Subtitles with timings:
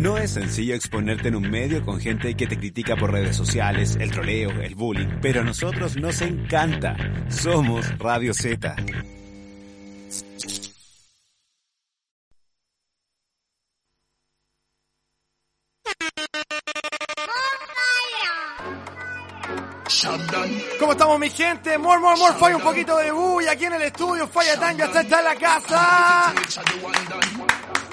[0.00, 3.98] No es sencillo exponerte en un medio con gente que te critica por redes sociales,
[4.00, 6.96] el troleo, el bullying, pero a nosotros nos encanta.
[7.28, 8.76] Somos Radio Z.
[20.78, 21.76] ¿Cómo estamos mi gente?
[21.76, 24.86] More, more, more, falla un poquito de bulla aquí en el estudio, falla tan, ya
[24.86, 26.34] está, está en la casa.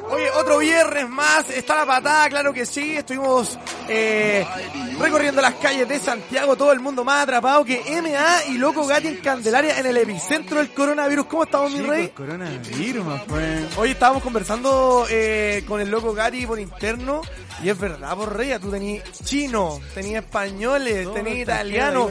[0.09, 4.45] Oye, otro viernes más, está la patada, claro que sí, estuvimos eh,
[4.99, 9.07] recorriendo las calles de Santiago, todo el mundo más atrapado que MA y Loco Gatti
[9.09, 11.25] en Candelaria en el epicentro del coronavirus.
[11.25, 12.07] ¿Cómo estamos, mi rey?
[12.09, 13.69] Coronavirus, my friend.
[13.77, 17.21] Hoy estábamos conversando eh, con el Loco Gatti por interno
[17.61, 22.09] y es verdad, por rey, tú tenías chino, tenías españoles, tenías italiano.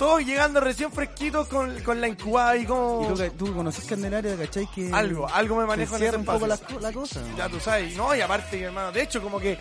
[0.00, 3.02] Todos llegando recién fresquitos con, con la incubada y como...
[3.04, 4.66] Y tú, tú conoces Candelaria, ¿cachai?
[4.74, 7.22] Que Algo, algo me manejo en ese un poco la cosa.
[7.36, 9.58] Ya tú sabes, no, y aparte, hermano, de hecho, como que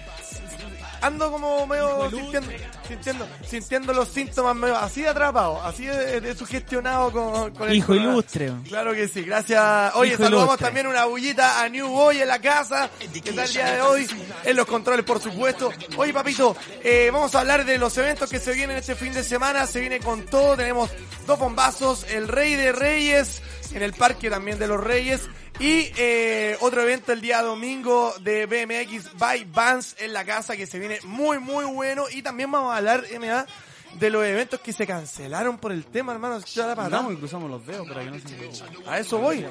[1.02, 2.52] ando como medio sintiendo,
[2.88, 7.76] sintiendo, sintiendo los síntomas medio así de atrapado, así de, de sugestionado con, con el
[7.76, 8.12] Hijo corona.
[8.12, 8.52] ilustre.
[8.68, 9.94] Claro que sí, gracias.
[9.96, 10.66] Oye, Hijo saludamos ilustre.
[10.66, 14.08] también una bullita a New Boy en la casa, que está el día de hoy,
[14.44, 15.72] en los controles, por supuesto.
[15.98, 19.24] Oye, papito, eh, vamos a hablar de los eventos que se vienen este fin de
[19.24, 20.90] semana, se viene con todo, tenemos
[21.28, 23.42] dos bombazos, el Rey de Reyes,
[23.74, 28.46] en el Parque también de los Reyes, y eh, otro evento el día domingo de
[28.46, 32.74] BMX by Vans en la casa, que se viene muy, muy bueno, y también vamos
[32.74, 33.46] a hablar, MA,
[33.94, 36.40] de los eventos que se cancelaron por el tema, hermano.
[36.40, 36.98] Ya la patada.
[36.98, 38.64] Andamos y cruzamos los dedos para que no se...
[38.88, 39.46] A eso voy.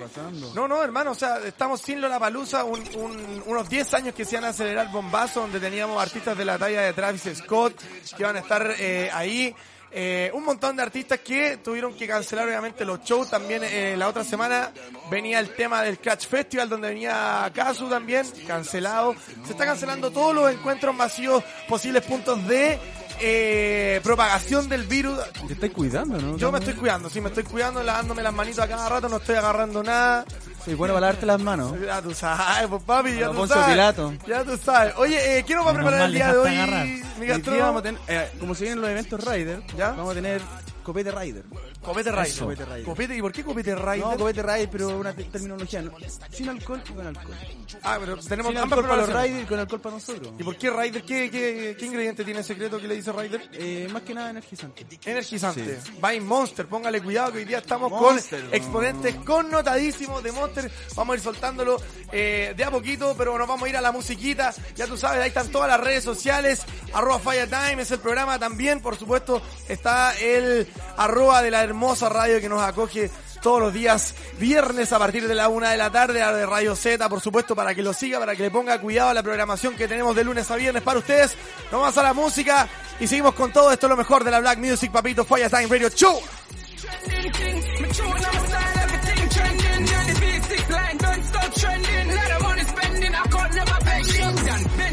[0.54, 4.36] No, no, hermano, o sea, estamos sin Lollapalooza, un, un, unos 10 años que se
[4.36, 7.74] van a acelerar bombazo, donde teníamos artistas de la talla de Travis Scott,
[8.16, 9.54] que van a estar eh, ahí.
[9.90, 13.30] Eh, un montón de artistas que tuvieron que cancelar obviamente los shows.
[13.30, 14.70] También eh, la otra semana
[15.10, 19.14] venía el tema del Catch Festival, donde venía Kazu también, cancelado.
[19.44, 22.78] Se está cancelando todos los encuentros masivos, posibles puntos de
[23.20, 25.18] eh, propagación del virus.
[25.46, 26.36] Te estáis cuidando, ¿no?
[26.36, 29.16] Yo me estoy cuidando, sí, me estoy cuidando, lavándome las manitos a cada rato, no
[29.16, 30.24] estoy agarrando nada.
[30.68, 31.72] Soy bueno para lavarte las manos.
[31.80, 33.68] Ya tú sabes, pues papi, ya tú sabes.
[33.68, 34.12] Pilato.
[34.26, 34.92] Ya tú sabes.
[34.98, 37.26] Oye, eh, ¿qué nos va a preparar el día de hoy, mi
[37.58, 39.92] vamos a tener, eh, como se vienen los eventos Rider, ¿Ya?
[39.92, 40.42] vamos a tener
[40.88, 41.44] Copete Rider.
[41.82, 42.38] Copete Rider.
[42.38, 42.84] Copete Rider.
[42.84, 43.98] Copete, ¿y por qué Copete Rider?
[43.98, 45.82] No, Copete Rider, pero una te- terminología.
[45.82, 45.92] ¿no?
[46.32, 47.34] Sin alcohol y con alcohol.
[47.82, 49.22] Ah, pero tenemos Sin ambas alcohol para los.
[49.22, 50.32] Rider y con alcohol para nosotros.
[50.38, 51.02] ¿Y por qué Rider?
[51.02, 53.50] ¿Qué, qué, qué ingrediente tiene secreto que le dice Rider?
[53.52, 54.86] Eh, más que nada energizante.
[55.04, 55.78] Energizante.
[56.00, 56.66] By Monster.
[56.66, 58.56] Póngale cuidado que hoy día estamos Monster, con no.
[58.56, 60.70] exponentes connotadísimos de Monster.
[60.96, 61.76] Vamos a ir soltándolo
[62.12, 64.54] eh, de a poquito, pero nos vamos a ir a la musiquita.
[64.74, 66.62] Ya tú sabes, ahí están todas las redes sociales.
[66.94, 68.80] Arroba Fire Time es el programa también.
[68.80, 70.66] Por supuesto, está el
[70.96, 75.34] arroba de la hermosa radio que nos acoge todos los días viernes a partir de
[75.34, 78.34] la una de la tarde, de Radio Z, por supuesto, para que lo siga, para
[78.34, 81.36] que le ponga cuidado a la programación que tenemos de lunes a viernes para ustedes.
[81.70, 82.68] Vamos a la música
[83.00, 85.88] y seguimos con todo esto, lo mejor de la Black Music, papito, Fire Time Radio
[85.88, 86.20] Show.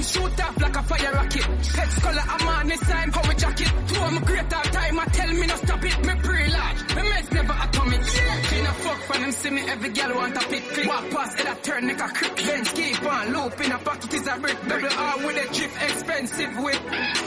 [0.06, 1.44] Shoot off like a fire rocket.
[1.44, 3.72] Head color, I'm on this time, power jacket.
[3.88, 6.06] Two, I'm a great time, I tell me no stop it.
[6.06, 8.02] Me pre-large, me meds never atomic.
[8.02, 10.64] Clean a fuck for them, see me every girl want a pick.
[10.88, 12.36] Walk past it, I turn like a crip.
[12.36, 14.58] Bench keep on, loop in a pocket is a brick.
[14.68, 16.82] Double R with a chip, expensive whip.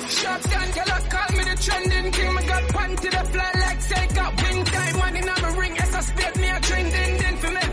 [0.08, 2.34] Shotgun, girls call me the trending king.
[2.34, 4.98] Me got panty the fly like say got wing time.
[4.98, 6.58] Money in my ring, as I spit me a.
[6.68, 7.67] Din din for make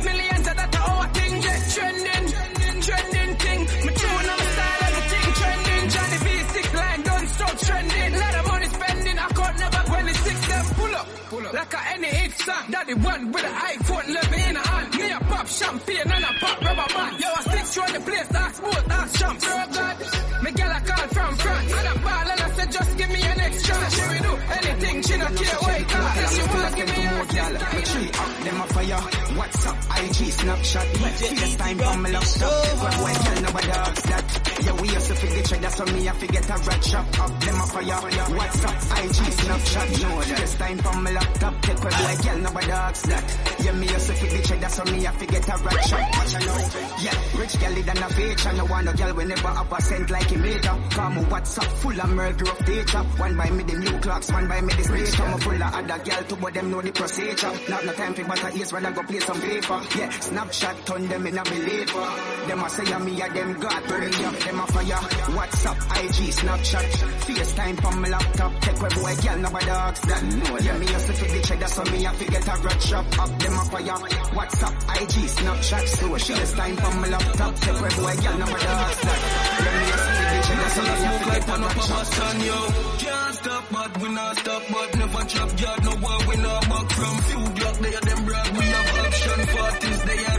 [11.66, 12.28] Like a any
[12.70, 14.94] that the one with the iPhone 11 in a hand.
[14.94, 17.20] Me a pop champagne and a pop rubber band.
[17.20, 19.40] Yo, I stick to the place, that's both, that's champ.
[19.42, 21.74] Oh God, me gal a call from France.
[21.74, 23.76] And a ball and I said just give me an extra.
[23.90, 26.36] She will do anything, she not care what it costs.
[26.36, 27.26] She wanna give me a
[27.86, 29.85] Tree up, them a fire.
[30.06, 30.86] WhatsApp, IG, Snapchat.
[31.16, 32.80] FaceTime, from my laptop.
[32.80, 34.62] But when tell nobody else that.
[34.66, 37.40] Yeah, we used to the cheddar, so me I fi get a rat shop up.
[37.42, 38.02] Them a fire.
[38.36, 43.08] WhatsApp, IG, Snapchat, no Just time for my laptop, take away boy, girl, nobody asks
[43.08, 43.56] that.
[43.64, 46.00] Yeah, me also fit the cheddar, so me I fi get a rat shop.
[46.16, 46.58] Watch know.
[47.02, 48.54] Yeah, rich girl it than a feature.
[48.54, 50.76] No want no girl we never have a cent like a meter.
[50.92, 53.00] Come on, WhatsApp, full of murder of data.
[53.18, 55.24] One by me the new clocks, one by me the speaker.
[55.24, 57.52] I'm full of other girl to but them know the procedure.
[57.70, 59.82] Not no time for butter ears when I go play some paper.
[59.96, 62.08] Yeah, Snapchat turn them in a believer.
[62.48, 63.96] Them a say me a them God to
[64.28, 64.36] up.
[64.44, 65.02] Them a fire.
[65.36, 66.86] WhatsApp, IG, Snapchat,
[67.26, 68.52] FaceTime from my laptop.
[68.60, 70.24] Take away boy, girl, nobody asks that.
[70.24, 73.06] No, yeah, me also fit the cheddar, so me a fi get a rat shop
[73.20, 73.40] up.
[73.40, 74.00] Them a fire.
[74.36, 76.36] WhatsApp, IG, Snapchat, social.
[76.36, 77.56] FaceTime from my laptop.
[77.56, 79.20] Take away boy, girl, nobody asks that.
[79.64, 82.06] Yeah, me also fit the cheddar, so me a fi get a rat shop.
[83.00, 85.84] Can't stop, but we not stop, but never drop yard.
[85.86, 87.76] No war, we not back from few block.
[87.80, 88.95] They are them brag, we have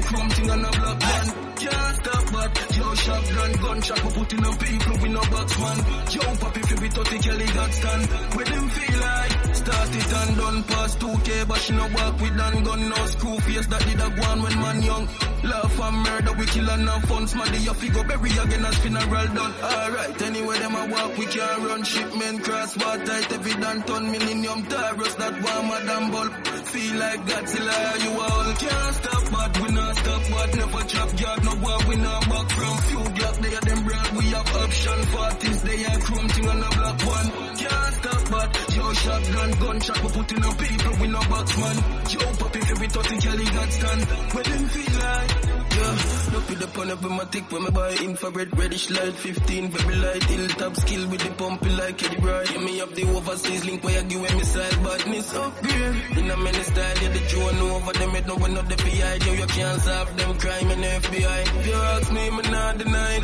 [0.07, 1.29] chrome thing on a block one.
[1.57, 5.79] Can't stop, but yo, shotgun, gunshot, we putting on people, we no box man.
[6.15, 8.07] Yo, papi, if we 30 Kelly got stand.
[8.35, 9.55] Where them feel like?
[9.57, 13.39] Start it and done past 2K, but she no walk with dan gun, no screw
[13.41, 13.67] face.
[13.67, 15.09] That did a one when man young.
[15.45, 17.27] Laugh and murder, we kill and no fun.
[17.27, 19.55] Smaddy, you fi go bury again as funeral done.
[19.63, 24.11] Alright, anyway, them a walk, we can't run shipment, cross water, tight, every dan ton,
[24.11, 26.33] millennium Taurus, that one madam bulb.
[26.77, 31.45] Feel like Godzilla, you all can't stop, but we not stop, but never chop yard,
[31.45, 35.07] no war, we not back from few block, they are them brand, we have option,
[35.07, 37.29] parties, they are chrome thing on the block one.
[37.57, 41.77] Can't stop, but yo, shotgun, gunshot, we putting on people, we no box man.
[42.13, 45.66] Yo, if we 30 Kelly got stand, where them feel like?
[45.77, 49.15] Yeah, look with the pun up in my tick when me buy infrared reddish light
[49.15, 52.51] 15 very light hilltop skill with the pumping like Eddie Bright.
[52.53, 56.19] Yeah, me up the overseas link where you give me side badness oh, upgrade.
[56.19, 59.15] In a many style, yeah, the drone over them, it no one up the PI.
[59.27, 61.41] Yo, you can't solve them crime in the FBI.
[61.61, 63.15] If you ask me, me not deny.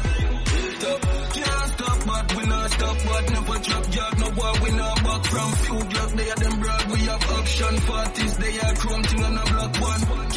[0.82, 4.18] Can't stop, but we not stop, but never drop yard.
[4.18, 6.10] No war, we not back from few block.
[6.12, 8.36] They are them broad, we have option parties.
[8.36, 10.31] They are chrome thing on a block one.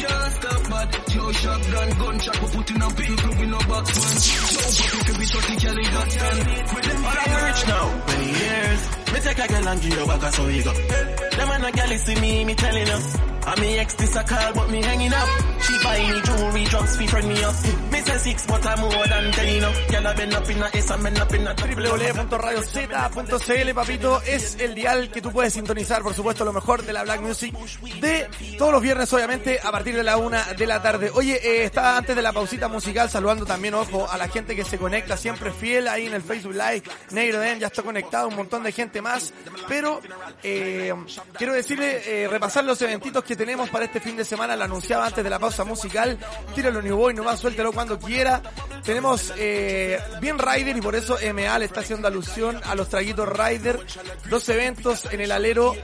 [0.90, 4.16] But yo, shotgun, gunshot, we putting on people, we no box man.
[4.26, 4.44] Yo,
[4.76, 6.38] but if we 30 Kelly got stand.
[6.74, 8.80] With them I'm rich now, many years.
[9.12, 10.72] Me take a girl and give her back a so you go.
[10.72, 13.25] Them and a girl see me, me telling us.
[13.46, 15.28] And me ex this a call, but me hanging up.
[15.62, 17.54] She buy me jewelry, drugs, fee friend me up.
[17.92, 19.60] Me say six, but I'm more than ten.
[19.60, 24.74] Girl, been up in a S, been up in a triple www.radiozeta.cl, papito, es el
[24.74, 27.54] dial que tú puedes sintonizar, por supuesto, lo mejor de la Black Music
[28.00, 28.28] de
[28.58, 31.10] todos los viernes, obviamente, a partir de la una de la tarde.
[31.14, 34.64] Oye, eh, está antes de la pausita musical, saludando también, ojo, a la gente que
[34.64, 36.82] se conecta siempre fiel ahí en el Facebook Live.
[37.10, 39.32] Negro Den ya está conectado, un montón de gente más,
[39.68, 40.00] pero
[40.42, 40.92] eh,
[41.34, 45.06] quiero decirle, eh, repasar los eventitos que tenemos para este fin de semana, lo anunciaba
[45.06, 46.18] antes de la pausa musical.
[46.54, 48.42] Tíralo New Boy, nomás suéltelo cuando quiera.
[48.82, 53.28] Tenemos eh, bien Rider y por eso MA le está haciendo alusión a los traguitos
[53.28, 53.84] Rider.
[54.30, 55.74] Dos eventos en el alero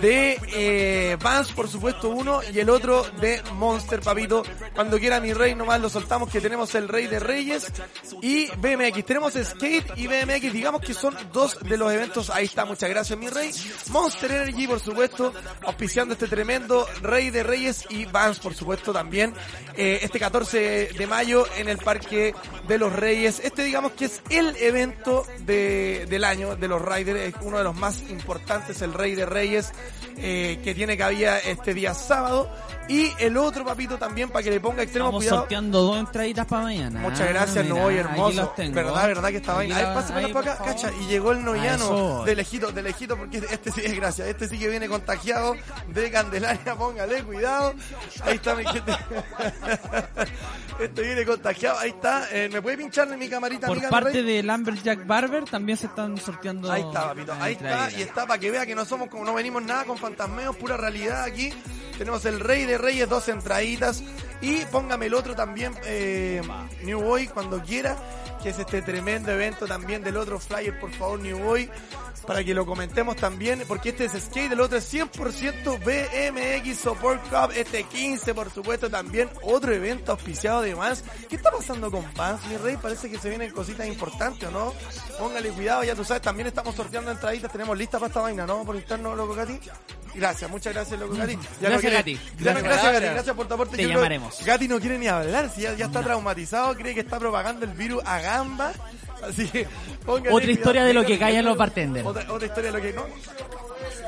[0.00, 4.42] de eh, Vans, por supuesto, uno y el otro de Monster, papito.
[4.74, 7.72] Cuando quiera mi rey, nomás lo soltamos que tenemos el Rey de Reyes
[8.22, 9.04] y BMX.
[9.04, 12.30] Tenemos Skate y BMX, digamos que son dos de los eventos.
[12.30, 13.50] Ahí está, muchas gracias mi rey.
[13.90, 15.32] Monster Energy, por supuesto,
[15.62, 19.32] auspiciando este tremendo Rey de Reyes y Vans, por supuesto, también.
[19.76, 22.34] Eh, este 14 de mayo en el Parque
[22.68, 23.40] de los Reyes.
[23.42, 27.64] Este digamos que es el evento de, del año de los Riders, es uno de
[27.64, 29.72] los más importantes, el Rey de Reyes,
[30.16, 32.50] eh, que tiene cabida este día sábado.
[32.88, 35.40] Y el otro papito también para que le ponga extremo Estamos cuidado.
[35.42, 36.98] sorteando dos entraditas para mañana.
[36.98, 38.54] Muchas gracias, Mira, Novoy, aquí hermoso.
[38.72, 39.76] Verdad, verdad que esta Aquí vaina.
[39.76, 40.74] A ver, ahí, para acá, favor.
[40.74, 40.90] cacha.
[41.00, 42.24] Y llegó el eso.
[42.24, 44.26] de lejito, de lejito, porque este sí es gracia.
[44.26, 45.54] Este sí que viene contagiado
[45.86, 47.74] de Candelaria, póngale cuidado.
[48.22, 48.92] Ahí está mi gente.
[50.80, 52.26] Este viene contagiado, ahí está.
[52.32, 55.88] Eh, ¿Me puede pinchar en mi camarita, Por amiga, parte de Lumberjack Barber también se
[55.88, 56.72] están sorteando.
[56.72, 57.34] Ahí está, papito.
[57.38, 57.90] Ahí está.
[57.92, 60.78] Y está para que vea que no somos como no venimos nada con fantasmeos, pura
[60.78, 61.52] realidad aquí.
[61.98, 64.02] Tenemos el Rey de Reyes, dos entraditas.
[64.40, 66.40] Y póngame el otro también, eh,
[66.82, 67.98] New Boy, cuando quiera,
[68.42, 71.70] que es este tremendo evento también del otro flyer, por favor, New Boy,
[72.26, 77.22] para que lo comentemos también, porque este es skate, el otro es 100% BMX Support
[77.28, 81.04] Cup, este 15, por supuesto, también otro evento auspiciado de Vans.
[81.28, 82.76] ¿Qué está pasando con Vans, mi rey?
[82.76, 84.74] Parece que se vienen cositas importantes, ¿o no?
[85.18, 88.64] Póngale cuidado, ya tú sabes, también estamos sorteando entraditas, tenemos lista para esta vaina, ¿no?
[88.64, 89.58] Por interno, loco Gati.
[90.14, 91.34] Gracias, muchas gracias, loco Gati.
[91.34, 92.14] Ya Gracias, quiere- Gati.
[92.14, 92.62] ya no- Gracias.
[92.64, 93.76] gracias, Gati, gracias por tu aporte.
[93.76, 94.44] Te Yo creo- llamaremos.
[94.44, 97.72] Gati no quiere ni hablar, si ya, ya está traumatizado, cree que está propagando el
[97.72, 98.72] virus a gamba.
[99.22, 99.66] Así que
[100.06, 100.86] póngale Otra historia cuidado.
[100.88, 102.06] de lo que callan los bartenders.
[102.06, 103.04] Otra, otra historia de lo que no.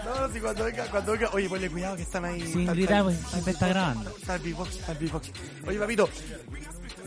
[0.05, 2.41] No, no, si cuando venga, cuando venga, oye, ponle cuidado que están ahí.
[2.51, 4.11] Sin gritar, pues, siempre está grabando.
[4.19, 5.31] Está el beatbox, está el beatbox.
[5.67, 6.09] Oye, papito,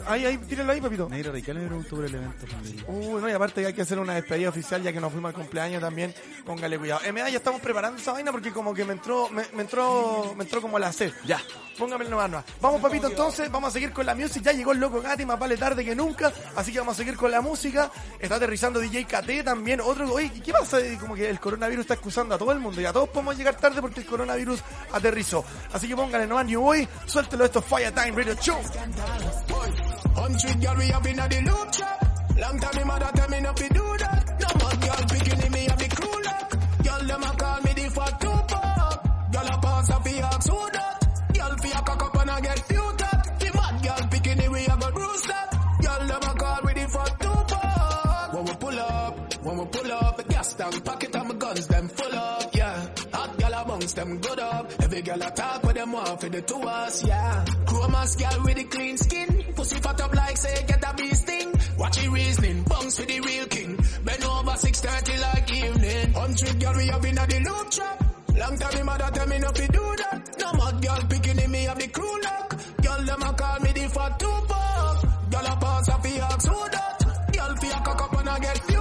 [0.07, 1.09] Ahí, ahí, tírenlo ahí, papito.
[1.09, 2.45] Negro Radical me preguntó por el evento.
[2.87, 5.29] Uy, no, y aparte que hay que hacer una despedida oficial ya que nos fuimos
[5.29, 6.13] al cumpleaños también.
[6.45, 7.01] Póngale cuidado.
[7.11, 10.43] MA, ya estamos preparando esa vaina porque como que me entró, me, me entró, me
[10.43, 11.11] entró como la sed.
[11.25, 11.41] Ya.
[11.77, 12.45] Póngame nomás, nomás.
[12.61, 14.51] Vamos, papito, entonces, vamos a seguir con la música.
[14.51, 16.31] Ya llegó el loco Gatti, más vale tarde que nunca.
[16.55, 17.91] Así que vamos a seguir con la música.
[18.19, 19.81] Está aterrizando DJ KT también.
[19.81, 20.77] Otro, oye, ¿qué pasa?
[20.99, 22.79] Como que el coronavirus está excusando a todo el mundo.
[22.79, 24.61] Y a todos podemos llegar tarde porque el coronavirus
[24.93, 25.43] aterrizó.
[25.73, 26.87] Así que póngale nomás New Boy.
[27.05, 28.59] Suéltelo esto, Fire Time Radio Show.
[30.15, 31.99] Hundred girl we have in the loop trap.
[32.37, 34.21] Long time me mother tell me not to do that.
[34.41, 36.49] No more girl picking me have the crew lock.
[36.83, 39.31] Girl them a call me the fat Tupac.
[39.31, 40.97] Girl a pass a fi ask who that.
[41.33, 43.39] Girl fi a cock up and a get few that.
[43.39, 45.49] The mad girl picking me a go bruise that.
[45.81, 48.33] Girl them a call me the fat Tupac.
[48.33, 51.24] When we pull up, when we pull up, the gas tank pocket and my
[55.05, 57.45] girl a talk with them want for the two us, yeah.
[57.65, 59.45] Chromas girl with the clean skin.
[59.55, 61.53] Pussy fat up like say get a bee sting.
[61.77, 63.75] Watch the reasoning, bungs for the real king.
[64.03, 66.13] Bend over 6.30 like evening.
[66.13, 68.03] Hundred girl we have in the loop trap.
[68.35, 70.35] Long time me mother tell me not to do that.
[70.39, 72.49] No more girl picking in me have the crew lock.
[72.81, 75.31] Girl them a call me the fat Tupac.
[75.31, 76.97] Girl a pass a fi ask who that.
[77.31, 78.74] Girl fi a cock up and a get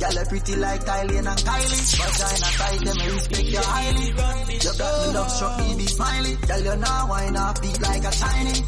[0.00, 1.80] Girl, you pretty like Kylie and Kylie.
[2.00, 4.06] Vagina tight, them respect you highly.
[4.06, 6.34] You got me love struck me be smiley.
[6.48, 8.64] Girl, you know why not beat like a tiny.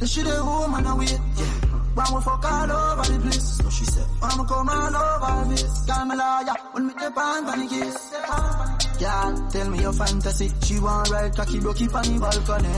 [0.00, 1.06] You should have home and away.
[1.06, 1.69] Yeah.
[1.94, 3.56] When we fuck all over the place.
[3.58, 4.06] So she said.
[4.22, 5.84] We come all over this.
[5.86, 6.54] Girl, me lawyer.
[6.72, 7.98] When me the pan for the kiss.
[9.00, 10.52] Girl, tell me your fantasy.
[10.62, 12.68] She want ride cocky broke up on the balcony.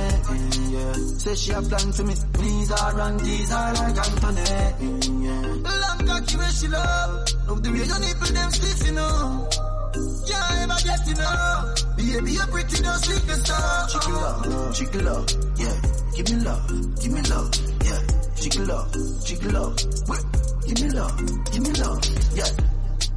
[0.73, 0.93] Yeah.
[1.19, 2.15] Say she a plan to me.
[2.33, 5.27] Please her and tease her like Anthony.
[5.27, 5.43] Yeah.
[5.83, 7.29] Long cocky where she love.
[7.49, 9.49] Love the way your nipple them stiff, you know.
[9.93, 11.75] Can't ever guess, you know.
[11.97, 13.93] Baby, you're pretty, don't sleep and stuff.
[13.93, 15.27] Chicken love, chicken love,
[15.57, 15.77] yeah.
[16.17, 17.51] Give me love, give me love,
[17.85, 18.01] yeah.
[18.43, 19.77] Love, chicken love,
[20.09, 20.21] Wait.
[20.67, 21.17] give me love,
[21.53, 22.45] give me love, yeah.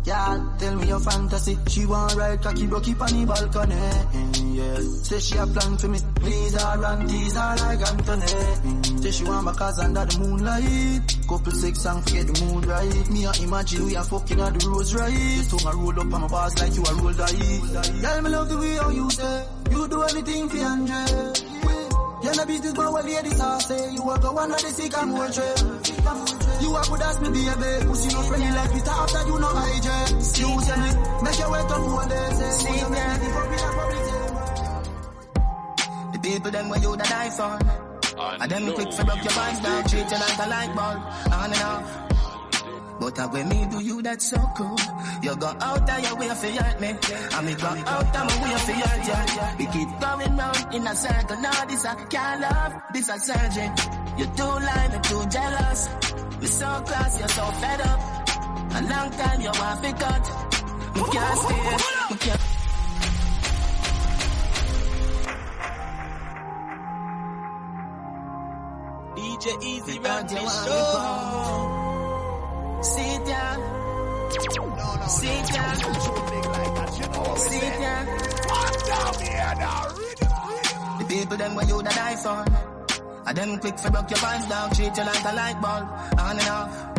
[0.06, 1.58] Yeah, tell me your fantasy.
[1.68, 4.56] She want ride cocky broke up on the balcony.
[4.56, 5.98] Yeah, say she a plan for me.
[6.18, 9.02] Please her and tease her like Anthony.
[9.02, 11.18] Say she want my cause under the moonlight.
[11.28, 13.10] Couple sex and forget the mood right.
[13.10, 15.50] Me I imagine we are fucking at the rose right.
[15.50, 18.02] Tongue a roll up on my bars like you a roll die.
[18.02, 19.46] Girl, me love the way how you say.
[19.72, 21.05] You do anything for Andre.
[22.46, 23.92] Not business, but what ladies are say.
[23.94, 25.26] You are the one of the sick and more
[26.62, 27.86] You are good as me, baby.
[27.86, 29.90] Pussy no friendly like Peter after you know IJ.
[30.18, 30.90] Excuse me,
[31.26, 32.30] make your way to one day.
[32.38, 33.58] Say, who you make it for me,
[36.14, 37.58] The people them where you that die for.
[38.42, 41.02] And them quick for broke your vibes down, treat you like a light bulb,
[41.34, 42.05] on and off.
[43.06, 44.76] But uh, when me do you, that's so cool.
[45.22, 46.88] You go out of your way for hurt me.
[46.88, 49.44] And me go out of my way for hurt you.
[49.60, 51.38] We keep going round in a circle.
[51.40, 53.70] Now this a can't love, this a surgery.
[54.18, 55.90] You too lie, me too jealous.
[56.42, 58.00] We so close, you're so fed up.
[58.74, 60.26] A long time you want to cut.
[60.96, 61.62] We can't stay,
[62.10, 62.42] we can't.
[69.16, 71.75] DJ Easy Because Rock
[74.36, 76.16] you me want show.
[77.38, 78.06] Sit down.
[78.40, 79.14] Sit down.
[79.14, 81.00] Sit down.
[81.00, 82.46] The people them where you that die for.
[83.28, 85.88] And them quick for broke your vibes down, treat you like a light bulb,
[86.20, 86.92] on and off.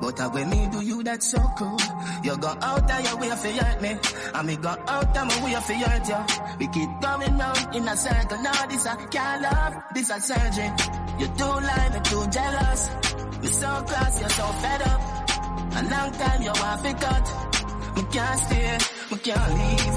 [0.00, 1.78] But uh, when me do you, that's so cool.
[2.22, 3.96] You go out of your way for hurt me.
[4.34, 6.24] And me go out of my way for hurt you.
[6.58, 8.42] We keep going round in a circle.
[8.42, 10.70] Now this a can't love, this a surgery.
[11.18, 12.90] You too lie, me too jealous.
[13.42, 15.00] Me so close, you're so fed up.
[15.72, 17.26] A long time you want to cut.
[17.96, 18.78] Me can't stay,
[19.10, 19.96] me can't leave.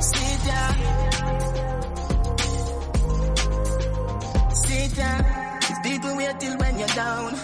[0.00, 0.74] Sit down.
[4.54, 5.24] Sit down.
[5.70, 7.34] If people wait till when you're down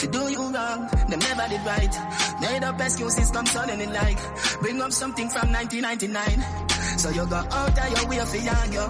[0.00, 1.94] to do you wrong, them never did right.
[2.40, 4.18] Made up excuses come suddenly like
[4.60, 6.71] bring up something from 1999.
[6.98, 8.88] So you go out of your way for argue.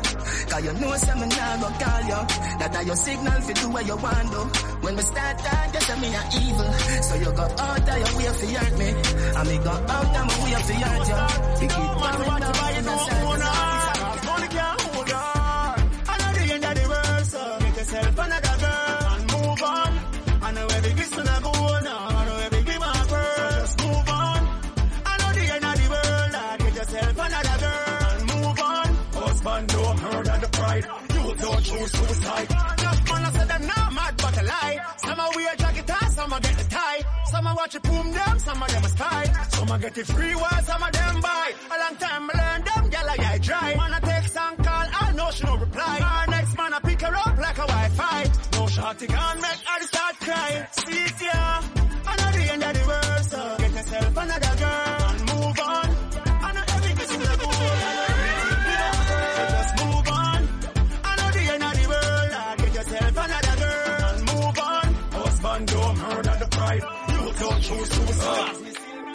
[0.51, 2.21] Cause you know some now go call you.
[2.59, 4.41] That are your signal for do what you want do.
[4.83, 6.73] When we start talk, you say me a evil.
[7.03, 8.89] So you go out of your way for hurt me.
[9.39, 11.21] And me go out of my way for hurt you.
[11.61, 13.22] We keep going down
[31.83, 32.51] do suicide.
[32.51, 34.79] Man, I said them not mad, but a lie.
[34.99, 37.01] Some are wear jacket, some are get the tie.
[37.31, 39.47] Some are watch it boom them, some of them are style.
[39.51, 41.49] Some are get it free, while some of them buy.
[41.75, 43.75] A long time I learn them, girl, I get dry.
[43.77, 45.99] Man, I text and call, I know she no reply.
[46.01, 48.21] Our next man, I pick her up like a Wi-Fi.
[48.53, 50.67] No shorty gone, make her start crying.
[50.73, 51.33] See ya.
[51.33, 51.72] yeah.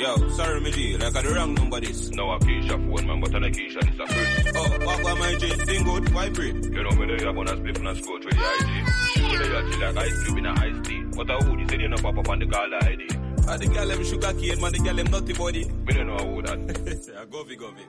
[0.07, 2.09] Yo, sorry, me G, like I the wrong number this.
[2.11, 4.53] No, a Keisha phone, man, but on a Keisha, this a Chris.
[4.55, 5.49] Oh, what was my G?
[5.49, 6.47] Thing good, why pray?
[6.47, 8.69] You know me, they have on a split and a scotch with the IG.
[9.17, 11.01] You know, they chill like ice cube in a iced tea.
[11.11, 13.07] What a hoodie, say you know pop up on the caller ID.
[13.49, 15.65] Ah, the girl them sugar cane, man, the girl them nutty body.
[15.65, 16.57] Me don't know who that.
[17.11, 17.83] yeah, go fi, go fi.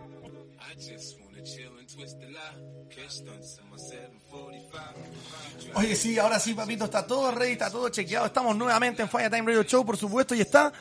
[0.59, 2.57] I just wanna chill and twist the lie.
[2.91, 5.77] Catch stunts in my 745.
[5.77, 8.27] Oye, sí, ahora sí, papito, está todo ready, está todo chequeado.
[8.27, 10.73] Estamos nuevamente en Fire Time Radio Show, por supuesto, y está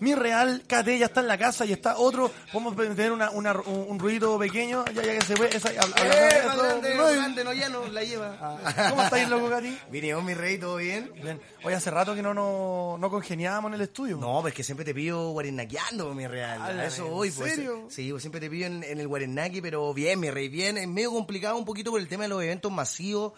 [0.00, 2.30] mi real KT, ya está en la casa y está otro.
[2.52, 5.48] Vamos a tener una, una- un, un ruidito pequeño, ya, ya que se ve.
[5.52, 8.36] Esa, habla- Eh, habla- grande, grande, no, ya no, la lleva.
[8.90, 9.78] ¿Cómo estáis, loco, Katy?
[9.90, 11.10] Vinimos, mi rey, ¿todo bien?
[11.22, 11.40] Bien.
[11.64, 14.16] Oye, hace rato que no, no, no congeniábamos en el estudio.
[14.16, 16.60] No, pues que siempre te pillo guarenaqueando, mi real.
[16.62, 17.54] Ala, A eso ¿en voy, pues.
[17.54, 17.86] serio?
[17.90, 20.78] Sí, pues siempre te en, en el guarenaki, pero bien, mi rey, bien.
[20.78, 23.32] Es medio complicado un poquito por el tema de los eventos masivos.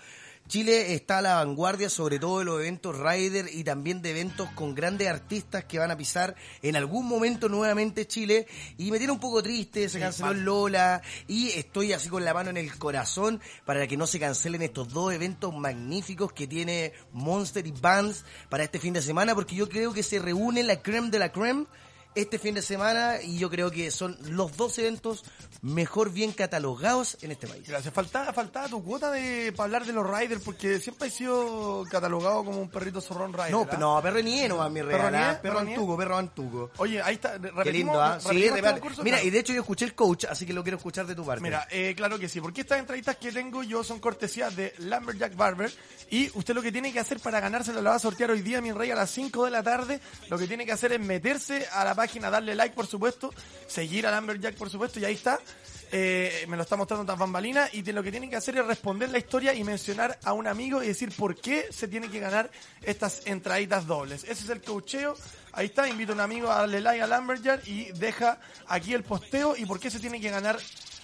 [0.48, 4.48] Chile está a la vanguardia, sobre todo de los eventos Rider y también de eventos
[4.54, 8.46] con grandes artistas que van a pisar en algún momento nuevamente Chile.
[8.78, 12.32] Y me tiene un poco triste, se canceló el Lola y estoy así con la
[12.32, 16.94] mano en el corazón para que no se cancelen estos dos eventos magníficos que tiene
[17.12, 20.80] Monster y Bands para este fin de semana, porque yo creo que se reúne la
[20.80, 21.66] creme de la creme
[22.14, 25.24] este fin de semana y yo creo que son los dos eventos
[25.62, 27.66] mejor bien catalogados en este país.
[27.66, 27.92] Gracias.
[27.92, 32.44] Faltaba, faltaba tu cuota de para hablar de los riders, porque siempre he sido catalogado
[32.44, 33.50] como un perrito zorrón rider.
[33.50, 33.76] No, ¿ah?
[33.78, 35.00] no, perro nié nomás, mi real.
[35.00, 35.38] ¿Perro ah?
[35.42, 36.70] Perro ¿Perro antuco, perro antuco.
[36.78, 37.38] Oye, ahí está.
[37.62, 38.18] Qué lindo, ¿ah?
[38.20, 39.26] Sí, este Mira, claro.
[39.26, 41.42] y de hecho yo escuché el coach, así que lo quiero escuchar de tu parte.
[41.42, 45.36] Mira, eh, claro que sí, porque estas entrevistas que tengo yo son cortesías de Lumberjack
[45.36, 45.72] Barber
[46.10, 48.60] y usted lo que tiene que hacer para ganárselo lo va a sortear hoy día,
[48.60, 50.00] mi rey, a las 5 de la tarde.
[50.28, 53.34] Lo que tiene que hacer es meterse a la página, darle like, por supuesto,
[53.66, 55.40] seguir a Lumberjack, por supuesto, y ahí está.
[55.90, 59.10] Eh, me lo está mostrando tan bambalina y lo que tienen que hacer es responder
[59.10, 62.50] la historia y mencionar a un amigo y decir por qué se tiene que ganar
[62.82, 64.22] estas entraditas dobles.
[64.24, 65.16] Ese es el cocheo.
[65.52, 69.02] Ahí está, invito a un amigo a darle like a Lumberjack y deja aquí el
[69.02, 70.58] posteo y por qué se tiene que ganar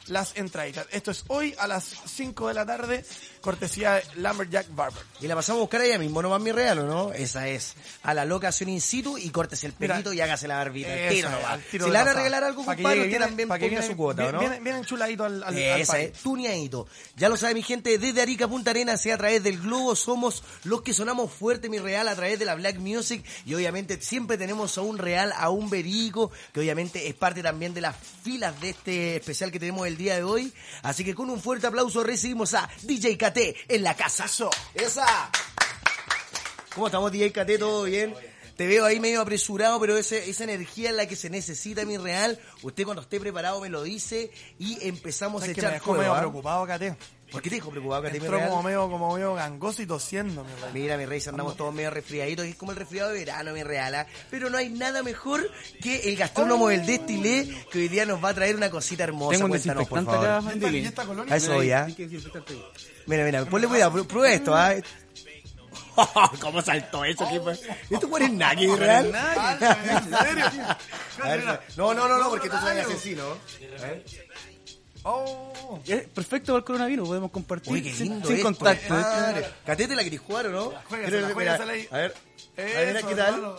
[0.07, 0.87] las entraditas.
[0.93, 3.05] Esto es hoy a las 5 de la tarde,
[3.45, 5.03] cortesía de Lumberjack Barber.
[5.21, 7.13] Y la pasamos a buscar allá mismo, nomás mi real, ¿o no?
[7.13, 7.75] Esa es.
[8.03, 10.89] A la locación in situ y córtese el Mira, pelito y hágase la barbita.
[10.93, 13.69] al tiro al tiro si le van a regalar algo, compadre, usted también pa' que
[13.69, 14.41] viene- su cuota, ¿o bien- ¿no?
[14.51, 16.87] Bien, bien enchuladito al, al, al Esa es, tuneadito.
[17.17, 20.43] Ya lo sabe mi gente, desde Arica Punta Arenas, sea a través del globo, somos
[20.65, 23.25] los que sonamos fuerte, mi real, a través de la Black Music.
[23.47, 27.75] Y obviamente siempre tenemos a un real, a un verico, que obviamente es parte también
[27.75, 30.53] de las filas de este especial que tenemos el día de hoy.
[30.83, 34.27] Así que con un fuerte aplauso recibimos a DJ En la casa.
[34.75, 35.31] ¡Esa!
[36.75, 37.59] ¿Cómo estamos, DJ KT?
[37.59, 38.15] ¿Todo bien?
[38.57, 41.97] Te veo ahí medio apresurado, pero ese, esa energía es la que se necesita, mi
[41.97, 42.39] real.
[42.63, 46.65] Usted cuando esté preparado me lo dice y empezamos a que echar me dejó preocupado,
[46.67, 46.97] Cate.
[47.35, 48.49] ¿Por qué te dijo preocupado, Cate, mi Entró real?
[48.49, 50.71] como medio, como medio gangoso y tosiendo, mi rey.
[50.83, 53.95] Mira, mi rey, andamos todos medio resfriaditos, es como el resfriado de verano, mi real.
[53.97, 54.07] ¿ah?
[54.31, 55.51] Pero no hay nada mejor
[55.83, 59.33] que el gastrónomo del Destilé, que hoy día nos va a traer una cosita hermosa.
[59.33, 61.33] Tengo un Cuéntanos, por desinfectante acá, favor.
[61.33, 61.85] A eso voy, ¿ah?
[61.85, 62.65] Hay que desinfectarte ahí.
[63.07, 64.75] Mira, mira, ponle cuidado, pru- prueba esto, ¿ah?
[66.41, 67.27] ¿Cómo saltó eso?
[67.31, 67.53] ¿Qué fue?
[67.91, 69.07] ¿Esto fue en Naki, real?
[69.07, 70.47] ¿En serio?
[71.23, 71.45] A ver,
[71.77, 73.23] no, no, no, no, porque tú soy asesino.
[73.79, 74.05] A ver.
[75.07, 75.81] Oh.
[75.87, 78.49] Es perfecto para el coronavirus, podemos compartir Uy, qué sin, lindo sin esto.
[78.49, 78.95] contacto.
[78.95, 79.47] Madre.
[79.67, 80.73] Catete la querés jugar, ¿o no?
[80.89, 81.89] Juégasela, Mira, juégasela ahí.
[81.91, 82.15] A ver.
[82.57, 83.55] A ver, ¿qué tal?